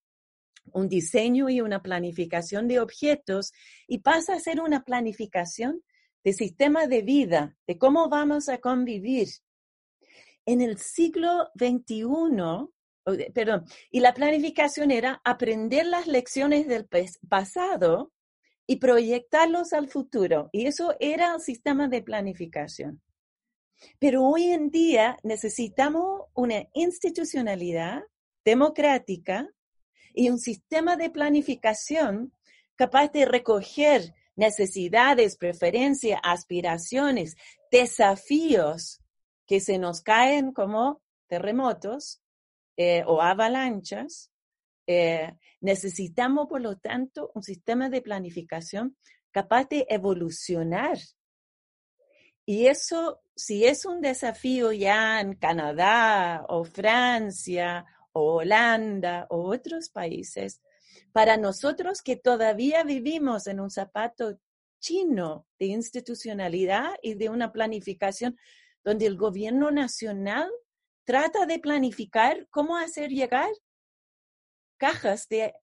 un 0.71 0.87
diseño 0.87 1.49
y 1.49 1.61
una 1.61 1.81
planificación 1.81 2.67
de 2.67 2.79
objetos 2.79 3.53
y 3.87 3.99
pasa 3.99 4.35
a 4.35 4.39
ser 4.39 4.61
una 4.61 4.83
planificación 4.83 5.81
de 6.23 6.33
sistema 6.33 6.85
de 6.85 7.01
vida, 7.01 7.57
de 7.65 7.79
cómo 7.79 8.07
vamos 8.07 8.47
a 8.47 8.59
convivir. 8.59 9.29
En 10.45 10.61
el 10.61 10.77
siglo 10.77 11.49
XXI, 11.57 12.05
perdón, 13.33 13.65
y 13.89 13.99
la 13.99 14.13
planificación 14.13 14.91
era 14.91 15.21
aprender 15.23 15.87
las 15.87 16.05
lecciones 16.05 16.67
del 16.67 16.87
pasado 17.27 18.11
y 18.69 18.75
proyectarlos 18.75 19.73
al 19.73 19.89
futuro. 19.89 20.47
Y 20.51 20.67
eso 20.67 20.95
era 20.99 21.33
el 21.33 21.41
sistema 21.41 21.87
de 21.87 22.03
planificación. 22.03 23.01
Pero 23.97 24.23
hoy 24.23 24.51
en 24.51 24.69
día 24.69 25.17
necesitamos 25.23 26.27
una 26.35 26.67
institucionalidad 26.75 28.03
democrática 28.45 29.49
y 30.13 30.29
un 30.29 30.37
sistema 30.37 30.97
de 30.97 31.09
planificación 31.09 32.31
capaz 32.75 33.11
de 33.11 33.25
recoger 33.25 34.13
necesidades, 34.35 35.35
preferencias, 35.35 36.21
aspiraciones, 36.23 37.37
desafíos 37.71 39.01
que 39.47 39.61
se 39.61 39.79
nos 39.79 40.01
caen 40.03 40.53
como 40.53 41.01
terremotos 41.27 42.21
eh, 42.77 43.03
o 43.07 43.19
avalanchas 43.19 44.29
eh, 44.85 45.33
necesitamos, 45.61 46.47
por 46.47 46.61
lo 46.61 46.77
tanto, 46.77 47.31
un 47.35 47.43
sistema 47.43 47.89
de 47.89 48.01
planificación 48.01 48.97
capaz 49.31 49.69
de 49.69 49.85
evolucionar. 49.89 50.97
Y 52.45 52.67
eso, 52.67 53.21
si 53.35 53.65
es 53.65 53.85
un 53.85 54.01
desafío 54.01 54.71
ya 54.71 55.21
en 55.21 55.35
Canadá 55.35 56.45
o 56.49 56.63
Francia 56.63 57.85
o 58.11 58.37
Holanda 58.37 59.27
o 59.29 59.53
otros 59.53 59.89
países, 59.89 60.61
para 61.11 61.37
nosotros 61.37 62.01
que 62.01 62.15
todavía 62.15 62.83
vivimos 62.83 63.47
en 63.47 63.59
un 63.59 63.69
zapato 63.69 64.39
chino 64.79 65.45
de 65.59 65.67
institucionalidad 65.67 66.95
y 67.01 67.15
de 67.15 67.29
una 67.29 67.51
planificación 67.51 68.37
donde 68.83 69.05
el 69.05 69.17
gobierno 69.17 69.71
nacional 69.71 70.49
trata 71.03 71.45
de 71.45 71.59
planificar 71.59 72.47
cómo 72.49 72.77
hacer 72.77 73.09
llegar 73.09 73.49
cajas 74.79 75.27
de 75.29 75.53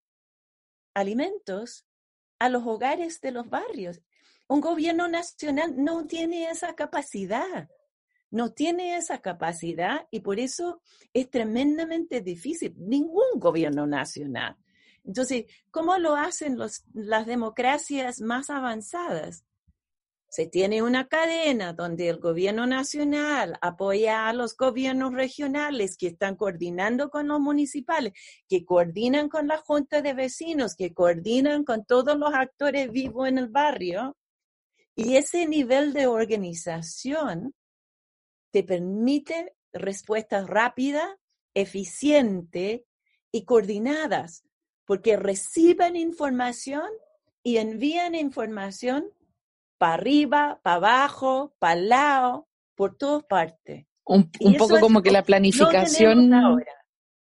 alimentos 0.95 1.85
a 2.39 2.49
los 2.49 2.65
hogares 2.65 3.21
de 3.21 3.33
los 3.33 3.51
barrios. 3.51 4.01
Un 4.47 4.61
gobierno 4.61 5.09
nacional 5.09 5.75
no 5.77 6.07
tiene 6.07 6.49
esa 6.51 6.75
capacidad, 6.77 7.69
no 8.31 8.53
tiene 8.53 8.97
esa 8.97 9.21
capacidad 9.21 10.07
y 10.13 10.21
por 10.21 10.39
eso 10.39 10.81
es 11.13 11.29
tremendamente 11.31 12.21
difícil. 12.21 12.75
Ningún 12.79 13.41
gobierno 13.41 13.87
nacional. 13.87 14.57
Entonces, 15.03 15.47
¿cómo 15.71 15.99
lo 15.99 16.15
hacen 16.17 16.59
las 16.59 17.27
democracias 17.27 18.21
más 18.21 18.51
avanzadas? 18.51 19.45
Se 20.37 20.47
tiene 20.47 20.83
una 20.83 21.09
cadena 21.09 21.73
donde 21.73 22.11
el 22.11 22.19
gobierno 22.19 22.67
nacional 22.67 23.57
apoya 23.63 24.29
a 24.29 24.35
los 24.35 24.55
gobiernos 24.55 25.15
regionales 25.15 25.97
que 25.97 26.09
están 26.09 26.37
coordinando 26.37 27.09
con 27.09 27.29
los 27.29 27.41
municipales, 27.41 28.13
que 28.47 28.67
coordinan 28.67 29.31
con 29.31 29.47
la 29.47 29.57
junta 29.57 30.03
de 30.03 30.13
vecinos, 30.13 30.77
que 30.77 30.93
coordinan 30.93 31.65
con 31.65 31.87
todos 31.87 32.19
los 32.19 32.35
actores 32.35 32.91
vivos 32.91 33.29
en 33.29 33.39
el 33.39 33.49
barrio. 33.49 34.15
Y 34.95 35.17
ese 35.17 35.47
nivel 35.47 35.95
de 35.95 36.07
organización 36.07 37.55
te 38.51 38.63
permite 38.63 39.55
respuestas 39.73 40.47
rápidas, 40.47 41.17
eficientes 41.55 42.83
y 43.33 43.45
coordinadas, 43.47 44.45
porque 44.85 45.17
reciben 45.17 45.97
información 45.97 46.91
y 47.43 47.57
envían 47.57 48.15
información 48.15 49.17
para 49.79 49.95
arriba, 49.95 50.61
para 50.63 50.77
abajo, 50.77 51.55
para 51.59 51.75
el 51.75 51.89
lado, 51.89 52.49
por 52.75 52.97
todas 52.97 53.25
partes. 53.25 53.87
Un, 54.05 54.31
poco 54.57 54.79
como 54.79 55.03
que 55.03 55.11
la 55.11 55.25
planificación, 55.25 56.31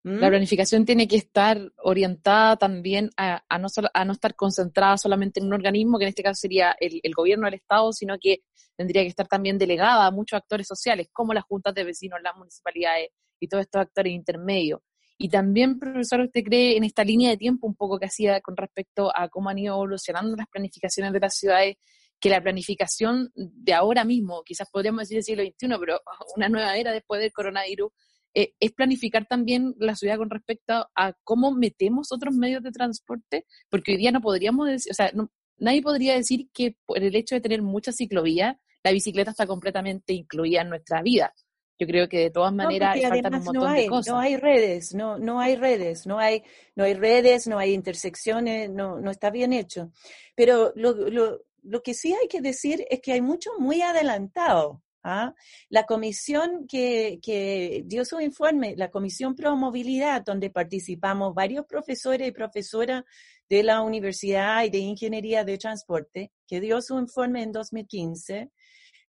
la 0.03 0.29
planificación 0.29 0.85
tiene 0.85 1.09
que 1.09 1.17
estar 1.17 1.59
orientada 1.79 2.57
también 2.57 3.11
a, 3.17 3.43
no 3.59 3.69
a 3.95 4.05
no 4.05 4.13
estar 4.13 4.35
concentrada 4.35 4.99
solamente 4.99 5.41
en 5.41 5.47
un 5.47 5.55
organismo, 5.55 5.99
que 5.99 6.05
en 6.05 6.11
este 6.11 6.23
caso 6.23 6.41
sería 6.41 6.77
el, 6.79 7.01
el 7.03 7.15
gobierno 7.15 7.47
del 7.47 7.55
Estado, 7.55 7.93
sino 7.93 8.19
que 8.21 8.43
tendría 8.77 9.03
que 9.03 9.09
estar 9.09 9.27
también 9.27 9.57
delegada 9.57 10.07
a 10.07 10.11
muchos 10.11 10.37
actores 10.37 10.67
sociales, 10.67 11.09
como 11.13 11.33
las 11.33 11.45
juntas 11.45 11.75
de 11.75 11.85
vecinos, 11.85 12.21
las 12.23 12.37
municipalidades 12.37 13.09
y 13.41 13.49
todos 13.49 13.63
estos 13.63 13.81
actores 13.81 14.13
intermedios. 14.13 14.81
Y 15.17 15.31
también, 15.31 15.81
profesor, 15.81 16.21
¿usted 16.21 16.45
cree 16.45 16.77
en 16.77 16.85
esta 16.85 17.03
línea 17.03 17.31
de 17.31 17.37
tiempo 17.37 17.67
un 17.67 17.75
poco 17.75 17.99
que 17.99 18.07
hacía 18.07 18.41
con 18.41 18.57
respecto 18.57 19.11
a 19.15 19.29
cómo 19.29 19.49
han 19.49 19.59
ido 19.59 19.75
evolucionando 19.75 20.37
las 20.37 20.47
planificaciones 20.47 21.13
de 21.13 21.21
las 21.21 21.35
ciudades 21.35 21.77
que 22.21 22.31
la 22.31 22.43
planificación 22.43 23.31
de 23.35 23.75
ahora 23.75 24.05
mismo, 24.05 24.43
quizás 24.45 24.69
podríamos 24.71 25.03
decir 25.03 25.19
el 25.19 25.25
siglo 25.25 25.43
XXI, 25.45 25.79
pero 25.81 26.01
una 26.37 26.49
nueva 26.49 26.77
era 26.77 26.93
después 26.93 27.21
del 27.21 27.33
coronavirus, 27.33 27.93
eh, 28.35 28.55
es 28.61 28.73
planificar 28.73 29.27
también 29.27 29.75
la 29.79 29.97
ciudad 29.97 30.19
con 30.19 30.31
respecto 30.31 30.89
a 30.95 31.13
cómo 31.25 31.53
metemos 31.53 32.13
otros 32.13 32.35
medios 32.35 32.63
de 32.63 32.73
transporte, 32.73 33.47
porque 33.69 33.93
hoy 33.93 33.99
día 33.99 34.13
no 34.13 34.21
podríamos 34.21 34.69
decir, 34.69 34.93
o 34.93 34.95
sea, 34.95 35.11
nadie 35.57 35.83
podría 35.83 36.15
decir 36.15 36.49
que 36.53 36.77
por 36.85 37.03
el 37.03 37.15
hecho 37.17 37.35
de 37.35 37.41
tener 37.41 37.63
muchas 37.63 37.97
ciclovías, 37.97 38.57
la 38.83 38.93
bicicleta 38.93 39.31
está 39.31 39.47
completamente 39.47 40.13
incluida 40.13 40.63
en 40.63 40.69
nuestra 40.69 41.03
vida. 41.03 41.33
Yo 41.81 41.87
creo 41.87 42.09
que 42.09 42.19
de 42.19 42.31
todas 42.31 42.53
maneras 42.53 42.97
no, 42.97 43.09
faltan 43.09 43.35
un 43.37 43.45
montón 43.45 43.69
hay, 43.69 43.83
de 43.83 43.89
cosas. 43.89 44.13
No 44.13 44.19
hay 44.19 44.37
redes, 44.37 44.95
no, 44.95 45.17
no 45.19 45.41
hay 45.41 45.55
redes, 45.55 46.07
no 46.07 46.19
hay, 46.19 46.43
no 46.75 46.85
hay 46.85 46.95
redes, 46.95 47.47
no 47.47 47.59
hay 47.59 47.73
intersecciones, 47.73 48.69
no, 48.69 49.01
no 49.01 49.11
está 49.13 49.31
bien 49.31 49.53
hecho. 49.53 49.93
Pero 50.35 50.73
lo, 50.75 50.93
lo, 50.93 51.43
lo 51.69 51.83
que 51.83 51.95
sí 51.95 52.15
hay 52.15 52.29
que 52.29 52.41
decir 52.41 52.85
es 52.91 53.01
que 53.01 53.13
hay 53.13 53.21
mucho 53.21 53.51
muy 53.59 53.83
adelantado. 53.83 54.83
¿ah? 55.05 55.35
La 55.69 55.85
comisión 55.85 56.67
que, 56.67 57.19
que, 57.23 57.83
dio 57.87 58.05
su 58.05 58.21
informe, 58.21 58.75
la 58.77 58.91
Comisión 58.91 59.35
Pro 59.35 59.57
Movilidad, 59.57 60.23
donde 60.25 60.51
participamos 60.51 61.35
varios 61.35 61.67
profesores 61.67 62.29
y 62.29 62.33
profesoras 62.33 63.05
de 63.49 63.63
la 63.63 63.83
Universidad 63.83 64.65
y 64.65 64.71
de 64.71 64.79
Ingeniería 64.79 65.45
de 65.45 65.59
Transporte, 65.59 66.33
que 66.47 66.61
dio 66.61 66.81
su 66.83 66.99
informe 66.99 67.43
en 67.43 67.53
2015, 67.53 68.51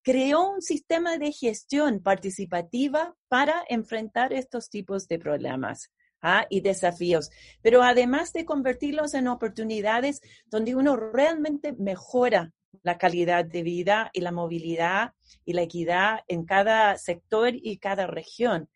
creó 0.01 0.49
un 0.49 0.61
sistema 0.61 1.17
de 1.17 1.31
gestión 1.31 2.01
participativa 2.01 3.15
para 3.27 3.63
enfrentar 3.67 4.33
estos 4.33 4.69
tipos 4.69 5.07
de 5.07 5.19
problemas. 5.19 5.91
¿Ah? 6.21 6.45
y 6.49 6.61
desafíos, 6.61 7.29
pero 7.61 7.83
además 7.83 8.33
de 8.33 8.45
convertirlos 8.45 9.13
en 9.13 9.27
oportunidades 9.27 10.21
donde 10.47 10.75
uno 10.75 10.95
realmente 10.95 11.73
mejora 11.73 12.53
la 12.83 12.97
calidad 12.97 13.45
de 13.45 13.63
vida 13.63 14.09
y 14.13 14.21
la 14.21 14.31
movilidad 14.31 15.13
y 15.45 15.53
la 15.53 15.63
equidad 15.63 16.19
en 16.27 16.45
cada 16.45 16.97
sector 16.97 17.53
y 17.55 17.77
cada 17.77 18.07
región. 18.07 18.69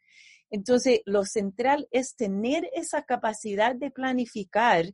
Entonces, 0.50 1.02
lo 1.06 1.26
central 1.26 1.88
es 1.92 2.16
tener 2.16 2.70
esa 2.74 3.04
capacidad 3.04 3.76
de 3.76 3.92
planificar 3.92 4.94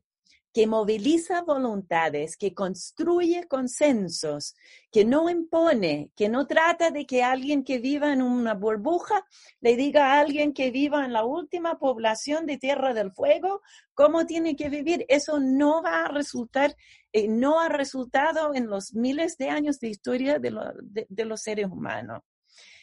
que 0.54 0.66
moviliza 0.66 1.44
voluntades, 1.44 2.36
que 2.36 2.54
construye 2.54 3.48
consensos, 3.48 4.56
que 4.92 5.06
no 5.06 5.30
impone, 5.30 6.12
que 6.16 6.28
no 6.28 6.48
trata 6.48 6.90
de 6.90 7.06
que 7.06 7.24
alguien 7.24 7.64
que 7.64 7.78
viva 7.78 8.12
en 8.12 8.22
una 8.22 8.56
burbuja 8.56 9.26
le 9.62 9.76
diga 9.76 10.14
a 10.14 10.20
alguien 10.20 10.54
que 10.54 10.72
viva 10.72 11.06
en 11.06 11.14
la 11.14 11.24
última 11.24 11.78
población 11.78 12.46
de 12.48 12.58
Tierra 12.58 12.94
del 12.94 13.12
Fuego 13.12 13.62
cómo 13.94 14.26
tiene 14.26 14.56
que 14.56 14.70
vivir. 14.70 15.06
Eso 15.08 15.40
no 15.40 15.84
va 15.84 16.06
a 16.06 16.08
resultar, 16.08 16.76
eh, 17.14 17.28
no 17.28 17.60
ha 17.60 17.70
resultado 17.70 18.56
en 18.56 18.68
los 18.68 18.94
miles 18.96 19.38
de 19.38 19.50
años 19.50 19.80
de 19.80 19.90
historia 19.90 20.40
de, 20.40 21.06
de 21.08 21.26
los 21.26 21.42
seres 21.42 21.68
humanos. 21.68 22.24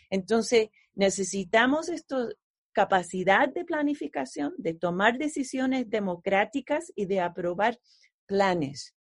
Entonces, 0.09 0.71
necesitamos 0.95 1.89
estos 1.89 2.37
capacidad 2.77 3.49
de 3.49 3.65
planificación, 3.65 4.53
de 4.59 4.75
tomar 4.75 5.17
decisiones 5.17 5.89
democráticas 5.89 6.93
y 6.95 7.07
de 7.07 7.21
aprobar 7.23 7.79
planes. 8.27 8.95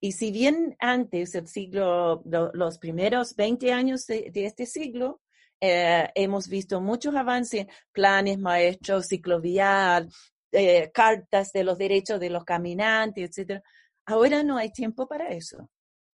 Y 0.00 0.12
si 0.12 0.32
bien 0.32 0.74
antes, 0.78 1.34
el 1.34 1.46
siglo, 1.46 2.22
los 2.54 2.78
primeros 2.78 3.36
20 3.36 3.70
años 3.70 4.06
de, 4.06 4.32
este 4.34 4.64
siglo, 4.64 5.20
eh, 5.60 6.08
hemos 6.14 6.48
visto 6.48 6.80
muchos 6.80 7.14
avances, 7.14 7.66
planes 7.92 8.38
maestros, 8.38 9.08
ciclovial, 9.08 10.08
eh, 10.50 10.90
cartas 10.90 11.52
de 11.52 11.64
los 11.64 11.76
derechos 11.76 12.18
de 12.18 12.30
los 12.30 12.46
caminantes, 12.46 13.36
etc. 13.36 13.60
Ahora 14.06 14.42
no 14.42 14.56
hay 14.56 14.72
tiempo 14.72 15.06
para 15.06 15.28
eso. 15.28 15.68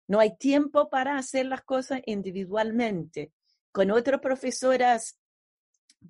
No 0.08 0.20
hay 0.20 0.36
tiempo 0.36 0.90
para 0.90 1.16
hacer 1.16 1.46
las 1.46 1.62
cosas 1.62 2.02
individualmente. 2.04 3.32
Con 3.72 3.90
otras 3.90 4.20
profesoras 4.20 5.21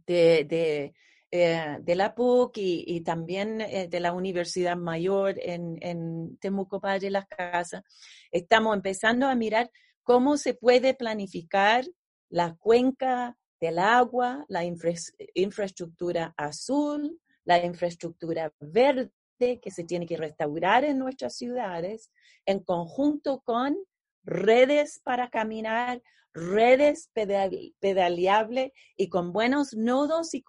de, 0.07 0.44
de, 0.44 0.94
eh, 1.31 1.78
de 1.81 1.94
la 1.94 2.14
PUC 2.14 2.52
y, 2.57 3.00
también 3.00 3.61
eh, 3.61 3.88
de 3.88 4.00
la 4.00 4.12
Universidad 4.12 4.76
Mayor 4.76 5.37
en, 5.38 5.78
en 5.81 6.37
Temuco 6.38 6.81
Padre 6.81 7.11
Las 7.11 7.26
Casas, 7.26 7.83
estamos 8.31 8.76
empezando 8.76 9.26
a 9.26 9.35
mirar 9.35 9.70
cómo 10.02 10.37
se 10.37 10.55
puede 10.55 10.94
planificar 10.94 11.85
la 12.28 12.55
cuenca 12.55 13.37
del 13.61 13.78
agua, 13.78 14.44
la 14.48 14.64
infraestructura 14.64 16.35
azul, 16.37 17.20
la 17.44 17.64
infraestructura 17.64 18.52
verde 18.61 19.11
que 19.38 19.70
se 19.70 19.85
tiene 19.85 20.07
que 20.07 20.16
restaurar 20.16 20.85
en 20.85 20.98
nuestras 20.98 21.37
ciudades, 21.37 22.11
en 22.44 22.61
conjunto 22.61 23.40
con 23.44 23.76
redes 24.23 25.01
para 25.03 25.31
caminar, 25.31 26.03
redes 26.33 27.11
pedaleables 27.13 28.73
y 28.97 29.09
con 29.09 29.33
buenos 29.33 29.75
nodos 29.75 30.35
y, 30.35 30.45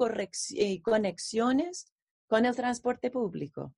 y 0.51 0.81
conexiones 0.81 1.91
con 2.27 2.45
el 2.45 2.55
transporte 2.55 3.11
público. 3.11 3.73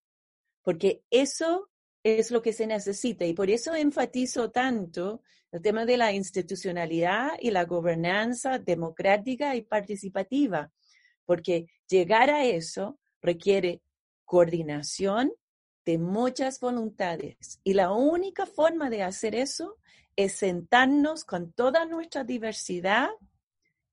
Porque 0.62 1.04
eso 1.10 1.70
es 2.04 2.32
lo 2.32 2.42
que 2.42 2.54
se 2.54 2.68
necesita 2.68 3.26
y 3.26 3.34
por 3.34 3.50
eso 3.50 3.74
enfatizo 3.74 4.52
tanto 4.52 5.22
el 5.52 5.62
tema 5.62 5.86
de 5.86 5.98
la 5.98 6.12
institucionalidad 6.12 7.32
y 7.40 7.50
la 7.50 7.66
gobernanza 7.66 8.60
democrática 8.60 9.56
y 9.56 9.62
participativa, 9.62 10.72
porque 11.26 11.68
llegar 11.88 12.30
a 12.30 12.46
eso 12.46 13.00
requiere 13.22 13.82
coordinación 14.26 15.32
de 15.86 15.98
muchas 15.98 16.60
voluntades 16.60 17.60
y 17.64 17.74
la 17.74 17.92
única 17.92 18.46
forma 18.46 18.90
de 18.90 19.04
hacer 19.04 19.34
eso 19.36 19.78
es 20.16 20.34
sentarnos 20.34 21.26
con 21.26 21.52
toda 21.52 21.86
nuestra 21.86 22.24
diversidad 22.24 23.10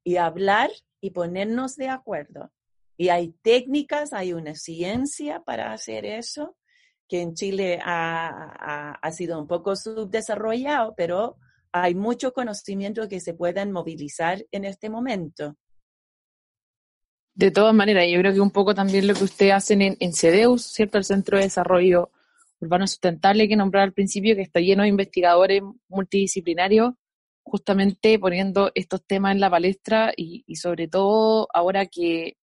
y 0.04 0.16
hablar 0.16 0.70
y 1.00 1.10
ponernos 1.10 1.76
de 1.76 1.88
acuerdo. 1.88 2.52
Y 2.96 3.08
hay 3.08 3.32
técnicas, 3.42 4.12
hay 4.12 4.32
una 4.32 4.54
ciencia 4.54 5.42
para 5.42 5.72
hacer 5.72 6.04
eso, 6.04 6.56
que 7.08 7.20
en 7.20 7.34
Chile 7.34 7.80
ha, 7.84 8.98
sido 9.12 9.38
un 9.38 9.46
poco 9.46 9.76
subdesarrollado, 9.76 10.94
pero 10.96 11.36
hay 11.72 11.94
mucho 11.94 12.32
conocimiento 12.32 13.08
que 13.08 13.20
se 13.20 13.34
pueden 13.34 13.72
movilizar 13.72 14.44
en 14.50 14.64
este 14.64 14.88
momento. 14.88 15.56
De 17.34 17.50
todas 17.50 17.74
maneras, 17.74 18.06
yo 18.10 18.18
creo 18.18 18.32
que 18.32 18.40
un 18.40 18.50
poco 18.50 18.74
también 18.74 19.06
lo 19.06 19.14
que 19.14 19.24
ustedes 19.24 19.54
hacen 19.54 19.82
en, 19.82 19.96
en 20.00 20.12
CEDEUS, 20.12 20.62
¿cierto? 20.62 20.98
El 20.98 21.04
Centro 21.04 21.38
de 21.38 21.44
Desarrollo 21.44 22.10
Urbano 22.62 22.86
Sustentable 22.86 23.48
que 23.48 23.56
nombrar 23.56 23.82
al 23.82 23.92
principio, 23.92 24.36
que 24.36 24.42
está 24.42 24.60
lleno 24.60 24.84
de 24.84 24.88
investigadores 24.88 25.62
multidisciplinarios, 25.88 26.94
justamente 27.42 28.18
poniendo 28.20 28.70
estos 28.74 29.04
temas 29.04 29.32
en 29.32 29.40
la 29.40 29.50
palestra 29.50 30.12
y, 30.16 30.44
sobre 30.54 30.86
todo 30.86 31.48
ahora 31.52 31.86
que, 31.86 32.36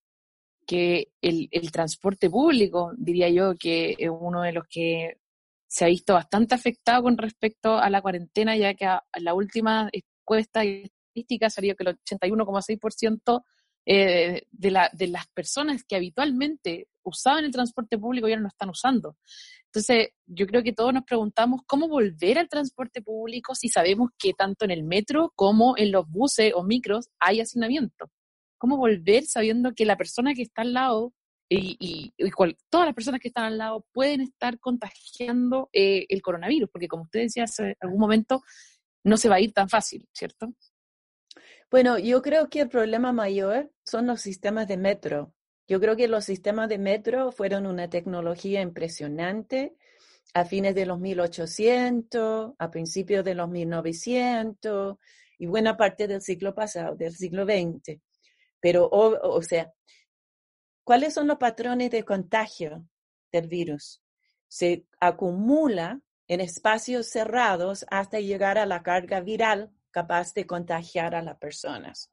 que 0.67 1.13
el, 1.21 1.47
el, 1.51 1.71
transporte 1.71 2.29
público, 2.29 2.91
diría 2.97 3.29
yo, 3.29 3.55
que 3.55 3.95
es 3.97 4.09
uno 4.09 4.41
de 4.41 4.51
los 4.51 4.67
que 4.67 5.19
se 5.67 5.85
ha 5.85 5.87
visto 5.87 6.13
bastante 6.13 6.53
afectado 6.53 7.03
con 7.03 7.17
respecto 7.17 7.77
a 7.77 7.89
la 7.89 8.01
cuarentena, 8.01 8.57
ya 8.57 8.73
que 8.73 8.85
a, 8.85 9.01
la 9.21 9.33
última 9.33 9.89
encuesta 9.93 10.65
estadística 10.65 11.49
salió 11.49 11.77
que 11.77 11.83
el 11.83 11.97
81,6% 11.97 13.43
eh, 13.85 14.43
de, 14.51 14.71
la, 14.71 14.89
de 14.93 15.07
las 15.07 15.27
personas 15.27 15.85
que 15.85 15.95
habitualmente 15.95 16.89
usaban 17.03 17.45
el 17.45 17.51
transporte 17.51 17.97
público 17.97 18.27
ya 18.27 18.35
no 18.35 18.43
lo 18.43 18.47
están 18.49 18.69
usando. 18.69 19.17
Entonces, 19.71 20.09
yo 20.25 20.47
creo 20.47 20.63
que 20.63 20.73
todos 20.73 20.93
nos 20.93 21.03
preguntamos 21.03 21.61
cómo 21.67 21.87
volver 21.87 22.39
al 22.39 22.49
transporte 22.49 23.03
público 23.03 23.53
si 23.53 23.69
sabemos 23.69 24.09
que 24.17 24.33
tanto 24.33 24.65
en 24.65 24.71
el 24.71 24.83
metro 24.83 25.31
como 25.35 25.75
en 25.77 25.91
los 25.91 26.09
buses 26.09 26.53
o 26.55 26.63
micros 26.63 27.09
hay 27.19 27.39
hacinamiento. 27.39 28.09
¿Cómo 28.57 28.77
volver 28.77 29.25
sabiendo 29.25 29.73
que 29.75 29.85
la 29.85 29.95
persona 29.95 30.33
que 30.33 30.41
está 30.41 30.63
al 30.63 30.73
lado 30.73 31.13
y, 31.47 32.13
todas 32.69 32.87
las 32.87 32.95
personas 32.95 33.19
que 33.19 33.27
están 33.27 33.45
al 33.45 33.57
lado 33.57 33.85
pueden 33.91 34.21
estar 34.21 34.59
contagiando 34.59 35.69
eh, 35.71 36.05
el 36.09 36.21
coronavirus? 36.23 36.69
Porque 36.71 36.87
como 36.87 37.03
usted 37.03 37.21
decía 37.21 37.43
hace 37.43 37.75
algún 37.79 37.99
momento, 37.99 38.41
no 39.03 39.17
se 39.17 39.29
va 39.29 39.35
a 39.35 39.39
ir 39.39 39.53
tan 39.53 39.69
fácil, 39.69 40.07
¿cierto? 40.13 40.53
Bueno, 41.69 41.99
yo 41.99 42.23
creo 42.23 42.49
que 42.49 42.61
el 42.61 42.69
problema 42.69 43.13
mayor 43.13 43.71
son 43.85 44.07
los 44.07 44.21
sistemas 44.21 44.67
de 44.67 44.77
metro. 44.77 45.35
Yo 45.69 45.79
creo 45.79 45.95
que 45.95 46.07
los 46.07 46.25
sistemas 46.25 46.67
de 46.67 46.79
metro 46.79 47.31
fueron 47.31 47.67
una 47.67 47.87
tecnología 47.91 48.59
impresionante 48.59 49.75
a 50.33 50.43
fines 50.43 50.73
de 50.73 50.87
los 50.87 50.99
1800, 50.99 52.53
a 52.57 52.71
principios 52.71 53.23
de 53.23 53.35
los 53.35 53.47
1900 53.47 54.97
y 55.37 55.45
buena 55.45 55.77
parte 55.77 56.07
del 56.07 56.23
siglo 56.23 56.55
pasado, 56.55 56.95
del 56.95 57.15
siglo 57.15 57.45
XX. 57.45 58.01
Pero, 58.59 58.85
o, 58.85 59.35
o 59.35 59.41
sea, 59.43 59.71
¿cuáles 60.83 61.13
son 61.13 61.27
los 61.27 61.37
patrones 61.37 61.91
de 61.91 62.03
contagio 62.03 62.87
del 63.31 63.47
virus? 63.47 64.01
Se 64.47 64.87
acumula 64.99 66.01
en 66.27 66.41
espacios 66.41 67.09
cerrados 67.09 67.85
hasta 67.91 68.19
llegar 68.19 68.57
a 68.57 68.65
la 68.65 68.81
carga 68.81 69.21
viral 69.21 69.71
capaz 69.91 70.33
de 70.33 70.47
contagiar 70.47 71.13
a 71.13 71.21
las 71.21 71.37
personas. 71.37 72.09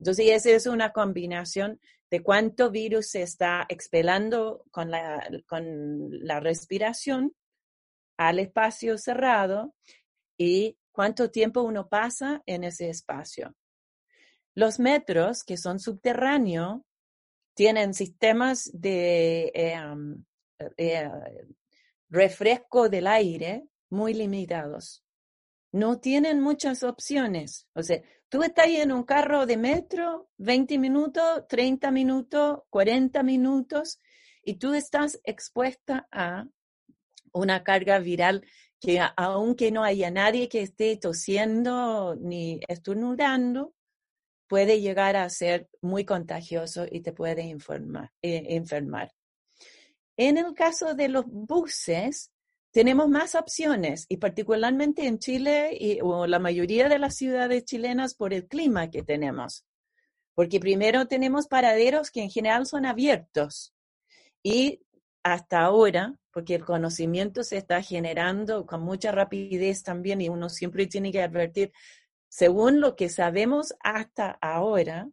Entonces, 0.00 0.26
esa 0.30 0.50
es 0.50 0.66
una 0.66 0.92
combinación 0.92 1.80
de 2.10 2.22
cuánto 2.22 2.70
virus 2.70 3.10
se 3.10 3.22
está 3.22 3.66
expelando 3.68 4.64
con 4.70 4.90
la, 4.90 6.40
respiración 6.40 7.34
al 8.16 8.38
espacio 8.38 8.98
cerrado 8.98 9.74
y 10.36 10.78
cuánto 10.92 11.30
tiempo 11.30 11.62
uno 11.62 11.88
pasa 11.88 12.42
en 12.46 12.64
ese 12.64 12.88
espacio. 12.88 13.54
Los 14.54 14.80
metros, 14.80 15.44
que 15.44 15.56
son 15.56 15.78
subterráneos, 15.78 16.80
tienen 17.54 17.94
sistemas 17.94 18.70
de 18.72 19.52
em, 19.54 20.24
eh, 20.76 21.10
refresco 22.08 22.88
del 22.88 23.06
aire 23.06 23.64
muy 23.90 24.14
limitados 24.14 25.04
no 25.72 25.98
tienen 26.00 26.40
muchas 26.40 26.82
opciones. 26.82 27.68
O 27.74 27.82
sea, 27.82 28.02
tú 28.28 28.42
estás 28.42 28.66
en 28.68 28.92
un 28.92 29.04
carro 29.04 29.46
de 29.46 29.56
metro, 29.56 30.28
20 30.38 30.78
minutos, 30.78 31.46
30 31.48 31.90
minutos, 31.90 32.60
40 32.70 33.22
minutos, 33.22 34.00
y 34.42 34.54
tú 34.54 34.74
estás 34.74 35.20
expuesta 35.24 36.08
a 36.10 36.46
una 37.32 37.64
carga 37.64 37.98
viral 37.98 38.46
que 38.80 39.00
aunque 39.16 39.72
no 39.72 39.82
haya 39.82 40.10
nadie 40.10 40.48
que 40.48 40.62
esté 40.62 40.96
tosiendo 40.96 42.16
ni 42.16 42.60
estornudando, 42.68 43.74
puede 44.46 44.80
llegar 44.80 45.16
a 45.16 45.28
ser 45.28 45.68
muy 45.82 46.04
contagioso 46.04 46.86
y 46.90 47.00
te 47.00 47.12
puede 47.12 47.42
eh, 47.42 47.56
enfermar. 48.22 49.12
En 50.16 50.38
el 50.38 50.54
caso 50.54 50.94
de 50.94 51.08
los 51.08 51.26
buses, 51.26 52.32
tenemos 52.70 53.08
más 53.08 53.34
opciones 53.34 54.06
y 54.08 54.18
particularmente 54.18 55.06
en 55.06 55.18
Chile 55.18 55.76
y, 55.78 56.00
o 56.02 56.26
la 56.26 56.38
mayoría 56.38 56.88
de 56.88 56.98
las 56.98 57.16
ciudades 57.16 57.64
chilenas 57.64 58.14
por 58.14 58.34
el 58.34 58.46
clima 58.46 58.90
que 58.90 59.02
tenemos. 59.02 59.64
Porque 60.34 60.60
primero 60.60 61.06
tenemos 61.06 61.48
paraderos 61.48 62.10
que 62.10 62.22
en 62.22 62.30
general 62.30 62.66
son 62.66 62.86
abiertos 62.86 63.74
y 64.42 64.80
hasta 65.22 65.60
ahora, 65.60 66.14
porque 66.32 66.54
el 66.54 66.64
conocimiento 66.64 67.42
se 67.42 67.56
está 67.56 67.82
generando 67.82 68.66
con 68.66 68.82
mucha 68.82 69.12
rapidez 69.12 69.82
también 69.82 70.20
y 70.20 70.28
uno 70.28 70.48
siempre 70.48 70.86
tiene 70.86 71.10
que 71.10 71.22
advertir, 71.22 71.72
según 72.28 72.80
lo 72.80 72.94
que 72.94 73.08
sabemos 73.08 73.74
hasta 73.80 74.38
ahora, 74.40 75.08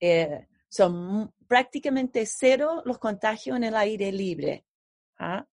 eh, 0.00 0.48
son 0.68 1.32
prácticamente 1.46 2.26
cero 2.26 2.82
los 2.84 2.98
contagios 2.98 3.56
en 3.56 3.64
el 3.64 3.76
aire 3.76 4.12
libre. 4.12 4.64
¿ah? 5.18 5.46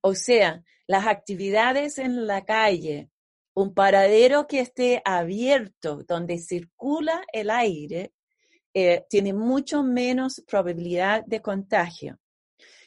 O 0.00 0.14
sea, 0.14 0.62
las 0.86 1.06
actividades 1.06 1.98
en 1.98 2.26
la 2.26 2.44
calle, 2.44 3.10
un 3.54 3.74
paradero 3.74 4.46
que 4.46 4.60
esté 4.60 5.02
abierto, 5.04 6.02
donde 6.06 6.38
circula 6.38 7.24
el 7.32 7.50
aire, 7.50 8.12
eh, 8.74 9.06
tiene 9.08 9.32
mucho 9.32 9.82
menos 9.82 10.42
probabilidad 10.46 11.24
de 11.24 11.40
contagio. 11.40 12.18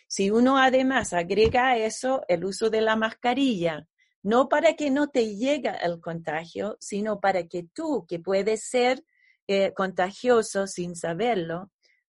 Si 0.07 0.29
uno 0.29 0.57
además 0.57 1.13
agrega 1.13 1.69
a 1.69 1.77
eso 1.77 2.23
el 2.27 2.45
uso 2.45 2.69
de 2.69 2.81
la 2.81 2.95
mascarilla, 2.95 3.87
no 4.21 4.49
para 4.49 4.75
que 4.75 4.91
no 4.91 5.09
te 5.09 5.35
llegue 5.35 5.71
el 5.81 5.99
contagio, 5.99 6.77
sino 6.79 7.19
para 7.19 7.47
que 7.47 7.63
tú, 7.63 8.05
que 8.07 8.19
puedes 8.19 8.63
ser 8.63 9.03
eh, 9.47 9.73
contagioso 9.73 10.67
sin 10.67 10.95
saberlo, 10.95 11.71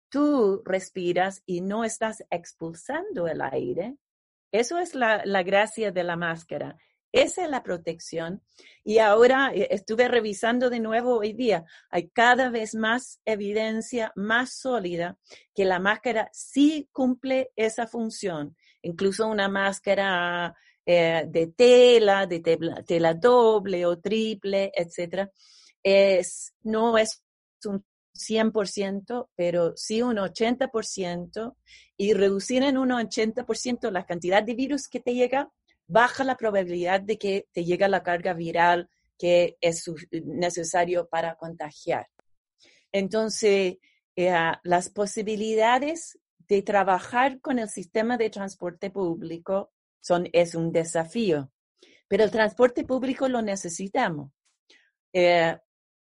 tú 0.08 0.62
respiras 0.64 1.42
y 1.44 1.60
no 1.60 1.84
estás 1.84 2.24
expulsando 2.30 3.28
el 3.28 3.42
aire, 3.42 3.96
eso 4.60 4.78
es 4.78 4.94
la, 4.94 5.22
gracia 5.42 5.90
de 5.92 6.04
la 6.04 6.16
máscara. 6.16 6.76
Esa 7.12 7.44
es 7.44 7.50
la 7.50 7.62
protección. 7.62 8.42
Y 8.84 8.98
ahora 8.98 9.52
eh, 9.54 9.68
estuve 9.70 10.08
revisando 10.08 10.70
de 10.70 10.80
nuevo 10.80 11.18
hoy 11.18 11.32
día. 11.32 11.64
Hay 11.90 12.08
cada 12.10 12.50
vez 12.50 12.74
más 12.74 13.20
evidencia 13.24 14.12
más 14.16 14.58
sólida 14.58 15.18
que 15.54 15.64
la 15.64 15.78
máscara 15.78 16.28
sí 16.32 16.88
cumple 16.92 17.50
esa 17.56 17.86
función. 17.86 18.56
Incluso 18.82 19.26
una 19.28 19.48
máscara 19.48 20.54
eh, 20.84 21.24
de 21.26 21.48
tela, 21.48 22.26
de 22.26 22.40
tela, 22.86 23.14
doble 23.14 23.86
o 23.86 23.98
triple, 23.98 24.70
etcétera, 24.74 25.30
es, 25.82 26.54
no 26.62 26.96
es 26.96 27.22
un 27.64 27.84
100%, 28.16 29.28
pero 29.34 29.76
sí 29.76 30.02
un 30.02 30.16
80%, 30.16 31.56
y 31.96 32.12
reducir 32.12 32.62
en 32.62 32.78
un 32.78 32.90
80% 32.90 33.90
la 33.90 34.06
cantidad 34.06 34.42
de 34.42 34.54
virus 34.54 34.88
que 34.88 35.00
te 35.00 35.14
llega, 35.14 35.50
baja 35.86 36.24
la 36.24 36.36
probabilidad 36.36 37.00
de 37.00 37.18
que 37.18 37.48
te 37.52 37.64
llegue 37.64 37.88
la 37.88 38.02
carga 38.02 38.34
viral 38.34 38.88
que 39.18 39.56
es 39.60 39.90
necesario 40.24 41.08
para 41.08 41.36
contagiar. 41.36 42.08
Entonces, 42.92 43.78
eh, 44.14 44.52
las 44.62 44.90
posibilidades 44.90 46.18
de 46.48 46.62
trabajar 46.62 47.40
con 47.40 47.58
el 47.58 47.68
sistema 47.68 48.16
de 48.16 48.30
transporte 48.30 48.90
público 48.90 49.72
son, 50.00 50.28
es 50.32 50.54
un 50.54 50.72
desafío, 50.72 51.50
pero 52.08 52.24
el 52.24 52.30
transporte 52.30 52.84
público 52.84 53.28
lo 53.28 53.42
necesitamos. 53.42 54.30
Eh, 55.12 55.56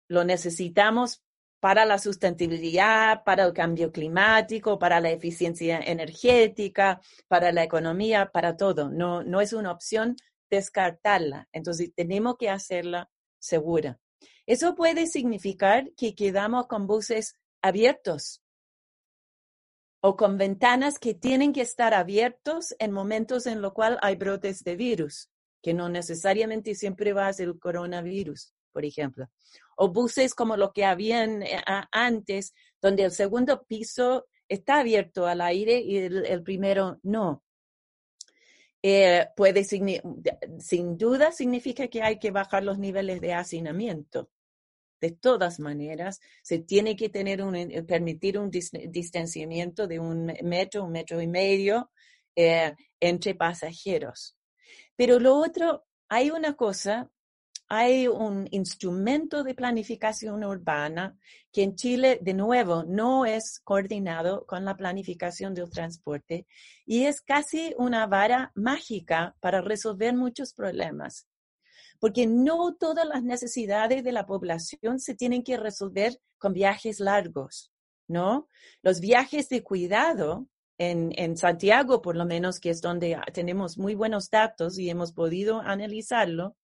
lo 0.08 0.24
necesitamos 0.24 1.22
para 1.62 1.84
la 1.84 1.98
sustentabilidad, 1.98 3.22
para 3.22 3.44
el 3.44 3.52
cambio 3.52 3.92
climático, 3.92 4.80
para 4.80 4.98
la 4.98 5.10
eficiencia 5.10 5.78
energética, 5.78 7.00
para 7.28 7.52
la 7.52 7.62
economía, 7.62 8.32
para 8.32 8.56
todo. 8.56 8.90
No, 8.90 9.22
no 9.22 9.40
es 9.40 9.52
una 9.52 9.70
opción 9.70 10.16
descartarla. 10.50 11.48
Entonces, 11.52 11.92
tenemos 11.94 12.34
que 12.36 12.50
hacerla 12.50 13.08
segura. 13.38 14.00
Eso 14.44 14.74
puede 14.74 15.06
significar 15.06 15.92
que 15.96 16.16
quedamos 16.16 16.66
con 16.66 16.88
buses 16.88 17.36
abiertos 17.62 18.42
o 20.00 20.16
con 20.16 20.38
ventanas 20.38 20.98
que 20.98 21.14
tienen 21.14 21.52
que 21.52 21.60
estar 21.60 21.94
abiertos 21.94 22.74
en 22.80 22.90
momentos 22.90 23.46
en 23.46 23.62
los 23.62 23.72
cuales 23.72 24.00
hay 24.02 24.16
brotes 24.16 24.64
de 24.64 24.74
virus, 24.74 25.30
que 25.62 25.74
no 25.74 25.88
necesariamente 25.88 26.74
siempre 26.74 27.12
va 27.12 27.28
a 27.28 27.32
ser 27.32 27.46
el 27.46 27.60
coronavirus, 27.60 28.52
por 28.72 28.84
ejemplo. 28.84 29.28
O 29.76 29.88
buses 29.88 30.34
como 30.34 30.56
lo 30.56 30.72
que 30.72 30.84
habían 30.84 31.42
eh, 31.42 31.62
antes, 31.92 32.54
donde 32.80 33.04
el 33.04 33.12
segundo 33.12 33.64
piso 33.64 34.26
está 34.48 34.80
abierto 34.80 35.26
al 35.26 35.40
aire 35.40 35.80
y 35.80 35.98
el, 35.98 36.42
primero 36.42 36.98
no. 37.02 37.42
Eh, 38.82 39.28
puede, 39.36 39.62
sin 39.64 40.98
duda, 40.98 41.30
significa 41.30 41.86
que 41.86 42.02
hay 42.02 42.18
que 42.18 42.32
bajar 42.32 42.64
los 42.64 42.78
niveles 42.78 43.20
de 43.20 43.34
hacinamiento 43.34 44.28
de 45.00 45.10
todas 45.10 45.58
maneras, 45.58 46.20
se 46.44 46.60
tiene 46.60 46.94
que 46.94 47.08
tener 47.08 47.42
un, 47.42 47.56
eh, 47.56 47.82
permitir 47.82 48.38
un 48.38 48.50
distanciamiento 48.50 49.88
de 49.88 49.98
un 49.98 50.32
metro, 50.44 50.84
un 50.84 50.92
metro 50.92 51.20
y 51.20 51.26
medio 51.26 51.90
entre 52.34 53.34
pasajeros. 53.34 54.36
Pero 54.96 55.18
lo 55.18 55.36
otro, 55.36 55.84
hay 56.08 56.30
una 56.30 56.54
cosa, 56.54 57.10
hay 57.74 58.06
un 58.06 58.46
instrumento 58.50 59.42
de 59.42 59.54
planificación 59.54 60.44
urbana 60.44 61.16
que 61.50 61.62
en 61.62 61.74
Chile, 61.74 62.18
de 62.20 62.34
nuevo, 62.34 62.84
no 62.84 63.24
es 63.24 63.60
coordinado 63.64 64.44
con 64.44 64.66
la 64.66 64.76
planificación 64.76 65.54
del 65.54 65.70
transporte 65.70 66.46
y 66.84 67.04
es 67.04 67.22
casi 67.22 67.72
una 67.78 68.06
vara 68.06 68.52
mágica 68.54 69.34
para 69.40 69.62
resolver 69.62 70.14
muchos 70.14 70.52
problemas 70.52 71.26
porque 71.98 72.26
no 72.26 72.74
todas 72.74 73.06
las 73.06 73.22
necesidades 73.22 74.04
de 74.04 74.12
la 74.12 74.26
población 74.26 74.98
se 74.98 75.14
tienen 75.14 75.42
que 75.42 75.56
resolver 75.56 76.20
con 76.36 76.52
viajes 76.52 77.00
largos, 77.00 77.72
¿no? 78.06 78.48
Los 78.82 79.00
viajes 79.00 79.48
de 79.48 79.62
cuidado 79.62 80.46
en, 80.76 81.12
en, 81.16 81.38
Santiago, 81.38 82.02
por 82.02 82.16
lo 82.16 82.26
menos, 82.26 82.60
que 82.60 82.68
es 82.68 82.82
donde 82.82 83.18
tenemos 83.32 83.78
muy 83.78 83.94
buenos 83.94 84.28
datos 84.28 84.78
y 84.78 84.90
hemos 84.90 85.12
podido 85.12 85.60
analizarlo, 85.60 86.56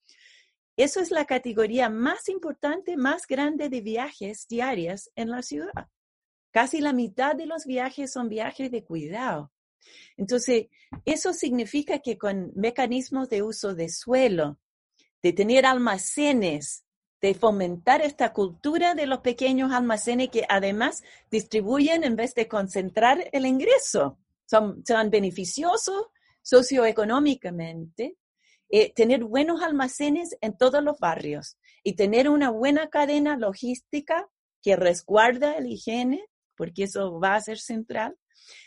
eso 0.78 1.00
es 1.00 1.10
la 1.10 1.24
categoría 1.24 1.90
más 1.90 2.28
importante, 2.28 2.96
más 2.96 3.26
grande 3.26 3.68
de 3.68 3.80
viajes 3.80 4.46
diarias 4.48 5.10
en 5.16 5.28
la 5.28 5.42
ciudad. 5.42 5.88
Casi 6.52 6.80
la 6.80 6.92
mitad 6.92 7.34
de 7.34 7.46
los 7.46 7.66
viajes 7.66 8.12
son 8.12 8.28
viajes 8.28 8.70
de 8.70 8.84
cuidado. 8.84 9.50
Entonces, 10.16 10.68
eso 11.04 11.32
significa 11.32 11.98
que 11.98 12.16
con 12.16 12.52
mecanismos 12.54 13.28
de 13.28 13.42
uso 13.42 13.74
de 13.74 13.88
suelo, 13.88 14.60
de 15.20 15.32
tener 15.32 15.66
almacenes, 15.66 16.84
de 17.20 17.34
fomentar 17.34 18.00
esta 18.02 18.32
cultura 18.32 18.94
de 18.94 19.06
los 19.06 19.18
pequeños 19.18 19.72
almacenes 19.72 20.28
que 20.30 20.44
además 20.48 21.02
distribuyen 21.28 22.04
en 22.04 22.14
vez 22.14 22.36
de 22.36 22.46
concentrar 22.46 23.28
el 23.32 23.46
ingreso. 23.46 24.16
Son, 24.46 24.84
son 24.86 25.10
beneficiosos 25.10 26.06
socioeconómicamente. 26.42 28.16
Eh, 28.70 28.92
tener 28.92 29.24
buenos 29.24 29.62
almacenes 29.62 30.36
en 30.42 30.56
todos 30.56 30.82
los 30.82 30.98
barrios 30.98 31.56
y 31.82 31.94
tener 31.94 32.28
una 32.28 32.50
buena 32.50 32.90
cadena 32.90 33.36
logística 33.36 34.28
que 34.62 34.76
resguarda 34.76 35.56
el 35.56 35.68
higiene, 35.68 36.26
porque 36.54 36.84
eso 36.84 37.18
va 37.18 37.34
a 37.34 37.40
ser 37.40 37.58
central, 37.58 38.18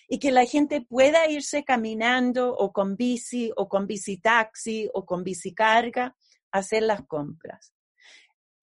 y 0.07 0.19
que 0.19 0.31
la 0.31 0.45
gente 0.45 0.81
pueda 0.81 1.29
irse 1.29 1.63
caminando 1.63 2.53
o 2.55 2.71
con 2.71 2.95
bici 2.95 3.51
o 3.55 3.69
con 3.69 3.85
bici 3.85 4.17
taxi 4.17 4.89
o 4.93 5.05
con 5.05 5.23
bicicarga 5.23 6.15
hacer 6.51 6.83
las 6.83 7.05
compras. 7.05 7.73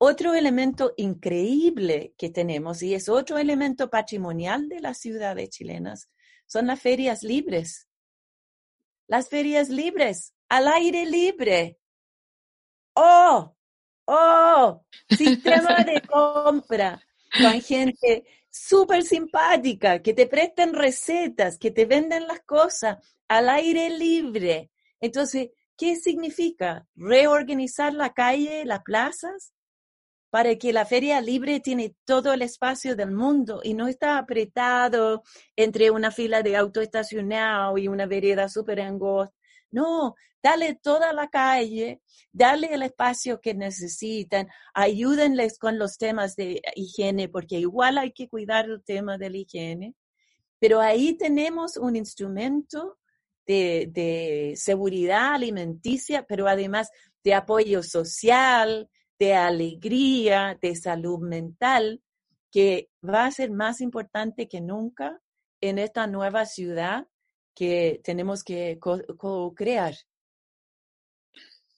Otro 0.01 0.35
elemento 0.35 0.92
increíble 0.96 2.14
que 2.16 2.31
tenemos, 2.31 2.83
y 2.83 2.94
es 2.94 3.09
otro 3.09 3.38
elemento 3.38 3.90
patrimonial 3.90 4.68
de 4.68 4.81
las 4.81 4.98
ciudades 4.98 5.51
chilenas, 5.51 6.11
son 6.46 6.66
las 6.68 6.81
ferias 6.81 7.22
libres. 7.22 7.88
Las 9.07 9.29
ferias 9.29 9.68
libres, 9.68 10.35
al 10.48 10.68
aire 10.68 11.06
libre. 11.06 11.78
¡Oh! 12.94 13.54
¡Oh! 14.06 14.84
Sistema 15.08 15.84
de 15.84 16.00
compra 16.08 17.00
con 17.40 17.61
gente 17.61 18.24
súper 18.50 19.02
simpática, 19.02 20.00
que 20.02 20.14
te 20.14 20.26
presten 20.26 20.72
recetas, 20.72 21.58
que 21.58 21.70
te 21.70 21.84
venden 21.84 22.26
las 22.26 22.40
cosas 22.40 22.98
al 23.28 23.48
aire 23.48 23.90
libre. 23.90 24.70
Entonces, 25.00 25.50
¿Qué 25.78 25.94
significa? 25.94 26.88
Reorganizar 26.96 27.94
la 27.94 28.12
calle, 28.12 28.64
las 28.64 28.82
plazas, 28.82 29.54
para 30.28 30.56
que 30.56 30.72
la 30.72 30.84
feria 30.84 31.20
libre 31.20 31.61
tiene 31.61 31.94
todo 32.04 32.32
el 32.32 32.42
espacio 32.42 32.96
del 32.96 33.12
mundo 33.12 33.61
y 33.62 33.74
no 33.74 33.87
está 33.87 34.18
apretado 34.18 35.22
entre 35.54 35.92
una 35.92 36.11
fila 36.11 36.42
de 36.42 36.56
auto 36.56 36.80
estacionado 36.80 37.78
y 37.78 37.87
una 37.87 38.06
vereda 38.06 38.48
súper 38.48 38.80
angosta. 38.80 39.32
No, 39.70 40.14
dale 40.42 40.74
toda 40.74 41.12
la 41.12 41.28
calle, 41.28 42.00
dale 42.33 42.72
el 42.72 42.83
espacio 42.83 43.40
que 43.40 43.54
necesitan, 43.54 44.48
ayúdenles 44.74 45.59
con 45.59 45.78
los 45.78 45.98
temas 45.98 46.37
de 46.37 46.62
higiene, 46.74 47.28
porque 47.28 47.59
igual 47.59 47.98
hay 47.98 48.12
que 48.12 48.28
cuidar 48.28 48.66
el 48.66 48.83
tema 48.83 49.18
de 49.18 49.31
la 49.31 49.38
higiene. 49.38 49.94
Pero 50.59 50.81
ahí 50.81 51.16
tenemos 51.16 51.76
un 51.76 51.96
instrumento 51.96 52.98
de, 53.46 54.54
seguridad 54.57 55.35
alimenticia, 55.35 56.24
pero 56.26 56.48
además 56.48 56.90
de 57.24 57.35
apoyo 57.35 57.83
social, 57.83 58.88
de 59.18 59.35
alegría, 59.35 60.59
de 60.61 60.76
salud 60.76 61.18
mental, 61.20 62.02
que 62.50 62.90
va 63.07 63.26
a 63.26 63.31
ser 63.31 63.50
más 63.50 63.81
importante 63.81 64.48
que 64.48 64.61
nunca 64.61 65.20
en 65.61 65.78
esta 65.78 66.07
nueva 66.07 66.46
ciudad 66.46 67.07
que 67.59 68.01
tenemos 68.05 68.44
que 68.44 68.79
co-crear. 68.81 69.94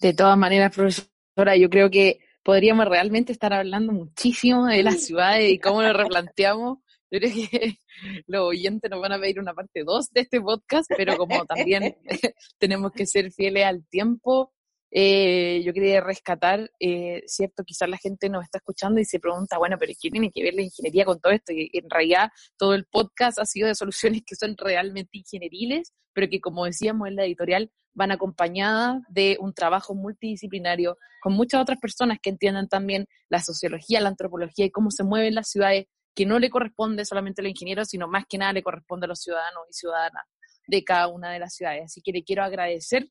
de 0.00 0.12
todas 0.14 0.36
maneras, 0.36 0.74
profesora, 0.74 1.56
yo 1.56 1.70
creo 1.70 1.90
que 1.90 2.20
podríamos 2.42 2.86
realmente 2.86 3.32
estar 3.32 3.52
hablando 3.52 3.92
muchísimo 3.92 4.66
de 4.66 4.82
las 4.82 5.04
ciudades 5.04 5.50
y 5.50 5.58
cómo 5.58 5.82
lo 5.82 5.92
replanteamos 5.92 6.78
yo 7.10 7.18
creo 7.18 7.32
que 7.32 7.78
los 8.26 8.42
oyentes 8.42 8.90
nos 8.90 9.00
van 9.00 9.12
a 9.12 9.18
pedir 9.18 9.40
una 9.40 9.54
parte 9.54 9.82
2 9.84 10.10
de 10.10 10.20
este 10.20 10.40
podcast, 10.40 10.90
pero 10.96 11.16
como 11.16 11.44
también 11.44 11.96
tenemos 12.58 12.92
que 12.92 13.06
ser 13.06 13.32
fieles 13.32 13.64
al 13.64 13.84
tiempo, 13.86 14.52
eh, 14.90 15.62
yo 15.64 15.72
quería 15.72 16.00
rescatar, 16.00 16.70
eh, 16.80 17.22
cierto, 17.26 17.64
quizás 17.64 17.88
la 17.88 17.98
gente 17.98 18.28
nos 18.28 18.44
está 18.44 18.58
escuchando 18.58 19.00
y 19.00 19.04
se 19.04 19.20
pregunta, 19.20 19.58
bueno, 19.58 19.76
pero 19.78 19.92
¿qué 20.00 20.10
tiene 20.10 20.30
que 20.30 20.42
ver 20.42 20.54
la 20.54 20.62
ingeniería 20.62 21.04
con 21.04 21.20
todo 21.20 21.32
esto? 21.32 21.52
Y 21.52 21.70
en 21.72 21.88
realidad 21.88 22.30
todo 22.56 22.74
el 22.74 22.86
podcast 22.86 23.38
ha 23.38 23.44
sido 23.44 23.68
de 23.68 23.74
soluciones 23.74 24.22
que 24.26 24.34
son 24.34 24.56
realmente 24.56 25.18
ingenieriles, 25.18 25.92
pero 26.12 26.28
que 26.28 26.40
como 26.40 26.64
decíamos 26.64 27.08
en 27.08 27.16
la 27.16 27.24
editorial, 27.24 27.70
van 27.92 28.12
acompañadas 28.12 29.02
de 29.08 29.36
un 29.40 29.52
trabajo 29.52 29.94
multidisciplinario 29.94 30.96
con 31.20 31.34
muchas 31.34 31.60
otras 31.60 31.78
personas 31.78 32.18
que 32.22 32.30
entiendan 32.30 32.68
también 32.68 33.06
la 33.28 33.40
sociología, 33.40 34.00
la 34.00 34.08
antropología 34.08 34.64
y 34.64 34.70
cómo 34.70 34.90
se 34.90 35.04
mueven 35.04 35.34
las 35.34 35.50
ciudades 35.50 35.86
que 36.14 36.26
no 36.26 36.38
le 36.38 36.50
corresponde 36.50 37.04
solamente 37.04 37.40
al 37.40 37.48
ingeniero, 37.48 37.84
sino 37.84 38.08
más 38.08 38.24
que 38.28 38.38
nada 38.38 38.52
le 38.52 38.62
corresponde 38.62 39.04
a 39.06 39.08
los 39.08 39.20
ciudadanos 39.20 39.62
y 39.70 39.72
ciudadanas 39.72 40.24
de 40.66 40.84
cada 40.84 41.08
una 41.08 41.32
de 41.32 41.38
las 41.38 41.54
ciudades. 41.54 41.84
Así 41.84 42.00
que 42.02 42.12
le 42.12 42.24
quiero 42.24 42.42
agradecer. 42.42 43.08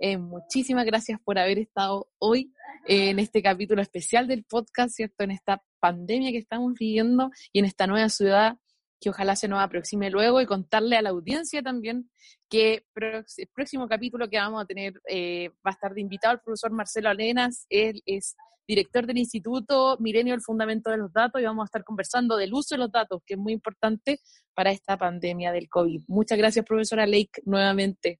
Eh, 0.00 0.16
muchísimas 0.16 0.86
gracias 0.86 1.20
por 1.22 1.38
haber 1.38 1.58
estado 1.58 2.08
hoy 2.18 2.52
en 2.86 3.18
este 3.18 3.42
capítulo 3.42 3.82
especial 3.82 4.26
del 4.26 4.44
podcast, 4.44 4.94
¿cierto? 4.94 5.24
En 5.24 5.30
esta 5.30 5.62
pandemia 5.78 6.32
que 6.32 6.38
estamos 6.38 6.72
viviendo 6.72 7.30
y 7.52 7.58
en 7.58 7.66
esta 7.66 7.86
nueva 7.86 8.08
ciudad 8.08 8.56
que 9.00 9.10
ojalá 9.10 9.34
se 9.34 9.48
nos 9.48 9.60
aproxime 9.60 10.10
luego 10.10 10.40
y 10.40 10.46
contarle 10.46 10.96
a 10.96 11.02
la 11.02 11.10
audiencia 11.10 11.62
también 11.62 12.10
que 12.48 12.84
el 12.94 13.48
próximo 13.54 13.88
capítulo 13.88 14.28
que 14.28 14.38
vamos 14.38 14.62
a 14.62 14.66
tener 14.66 14.94
eh, 15.08 15.50
va 15.66 15.70
a 15.70 15.72
estar 15.72 15.94
de 15.94 16.00
invitado 16.00 16.34
el 16.34 16.40
profesor 16.40 16.70
Marcelo 16.70 17.08
Alenas. 17.08 17.66
Él 17.70 18.02
es 18.04 18.36
director 18.66 19.06
del 19.06 19.18
Instituto 19.18 19.96
Milenio 20.00 20.34
el 20.34 20.42
Fundamento 20.42 20.90
de 20.90 20.98
los 20.98 21.12
Datos 21.12 21.40
y 21.40 21.44
vamos 21.44 21.64
a 21.64 21.66
estar 21.66 21.82
conversando 21.82 22.36
del 22.36 22.52
uso 22.52 22.74
de 22.74 22.78
los 22.78 22.92
datos, 22.92 23.22
que 23.26 23.34
es 23.34 23.40
muy 23.40 23.52
importante 23.52 24.20
para 24.54 24.70
esta 24.70 24.96
pandemia 24.96 25.50
del 25.50 25.68
COVID. 25.68 26.02
Muchas 26.08 26.38
gracias, 26.38 26.64
profesora 26.64 27.06
Lake, 27.06 27.42
nuevamente. 27.44 28.18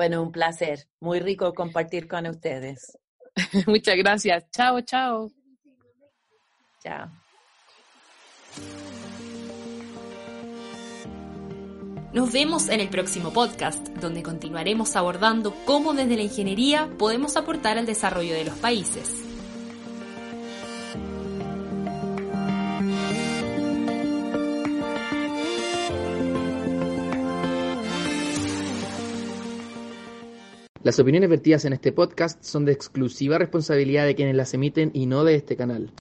Bueno, 0.00 0.22
un 0.22 0.32
placer. 0.32 0.88
Muy 0.98 1.20
rico 1.20 1.52
compartir 1.52 2.08
con 2.08 2.26
ustedes. 2.26 2.96
Muchas 3.66 3.98
gracias. 3.98 4.50
Chao, 4.50 4.80
chao. 4.80 5.30
Chao. 6.82 7.10
Nos 12.14 12.32
vemos 12.32 12.70
en 12.70 12.80
el 12.80 12.88
próximo 12.88 13.30
podcast, 13.30 13.88
donde 13.88 14.22
continuaremos 14.22 14.96
abordando 14.96 15.54
cómo 15.66 15.92
desde 15.92 16.16
la 16.16 16.22
ingeniería 16.22 16.88
podemos 16.98 17.36
aportar 17.36 17.76
al 17.76 17.84
desarrollo 17.84 18.32
de 18.32 18.46
los 18.46 18.56
países. 18.56 19.29
Las 30.82 30.98
opiniones 30.98 31.28
vertidas 31.28 31.66
en 31.66 31.74
este 31.74 31.92
podcast 31.92 32.42
son 32.42 32.64
de 32.64 32.72
exclusiva 32.72 33.36
responsabilidad 33.36 34.06
de 34.06 34.14
quienes 34.14 34.34
las 34.34 34.54
emiten 34.54 34.90
y 34.94 35.04
no 35.04 35.24
de 35.24 35.34
este 35.34 35.54
canal. 35.54 35.92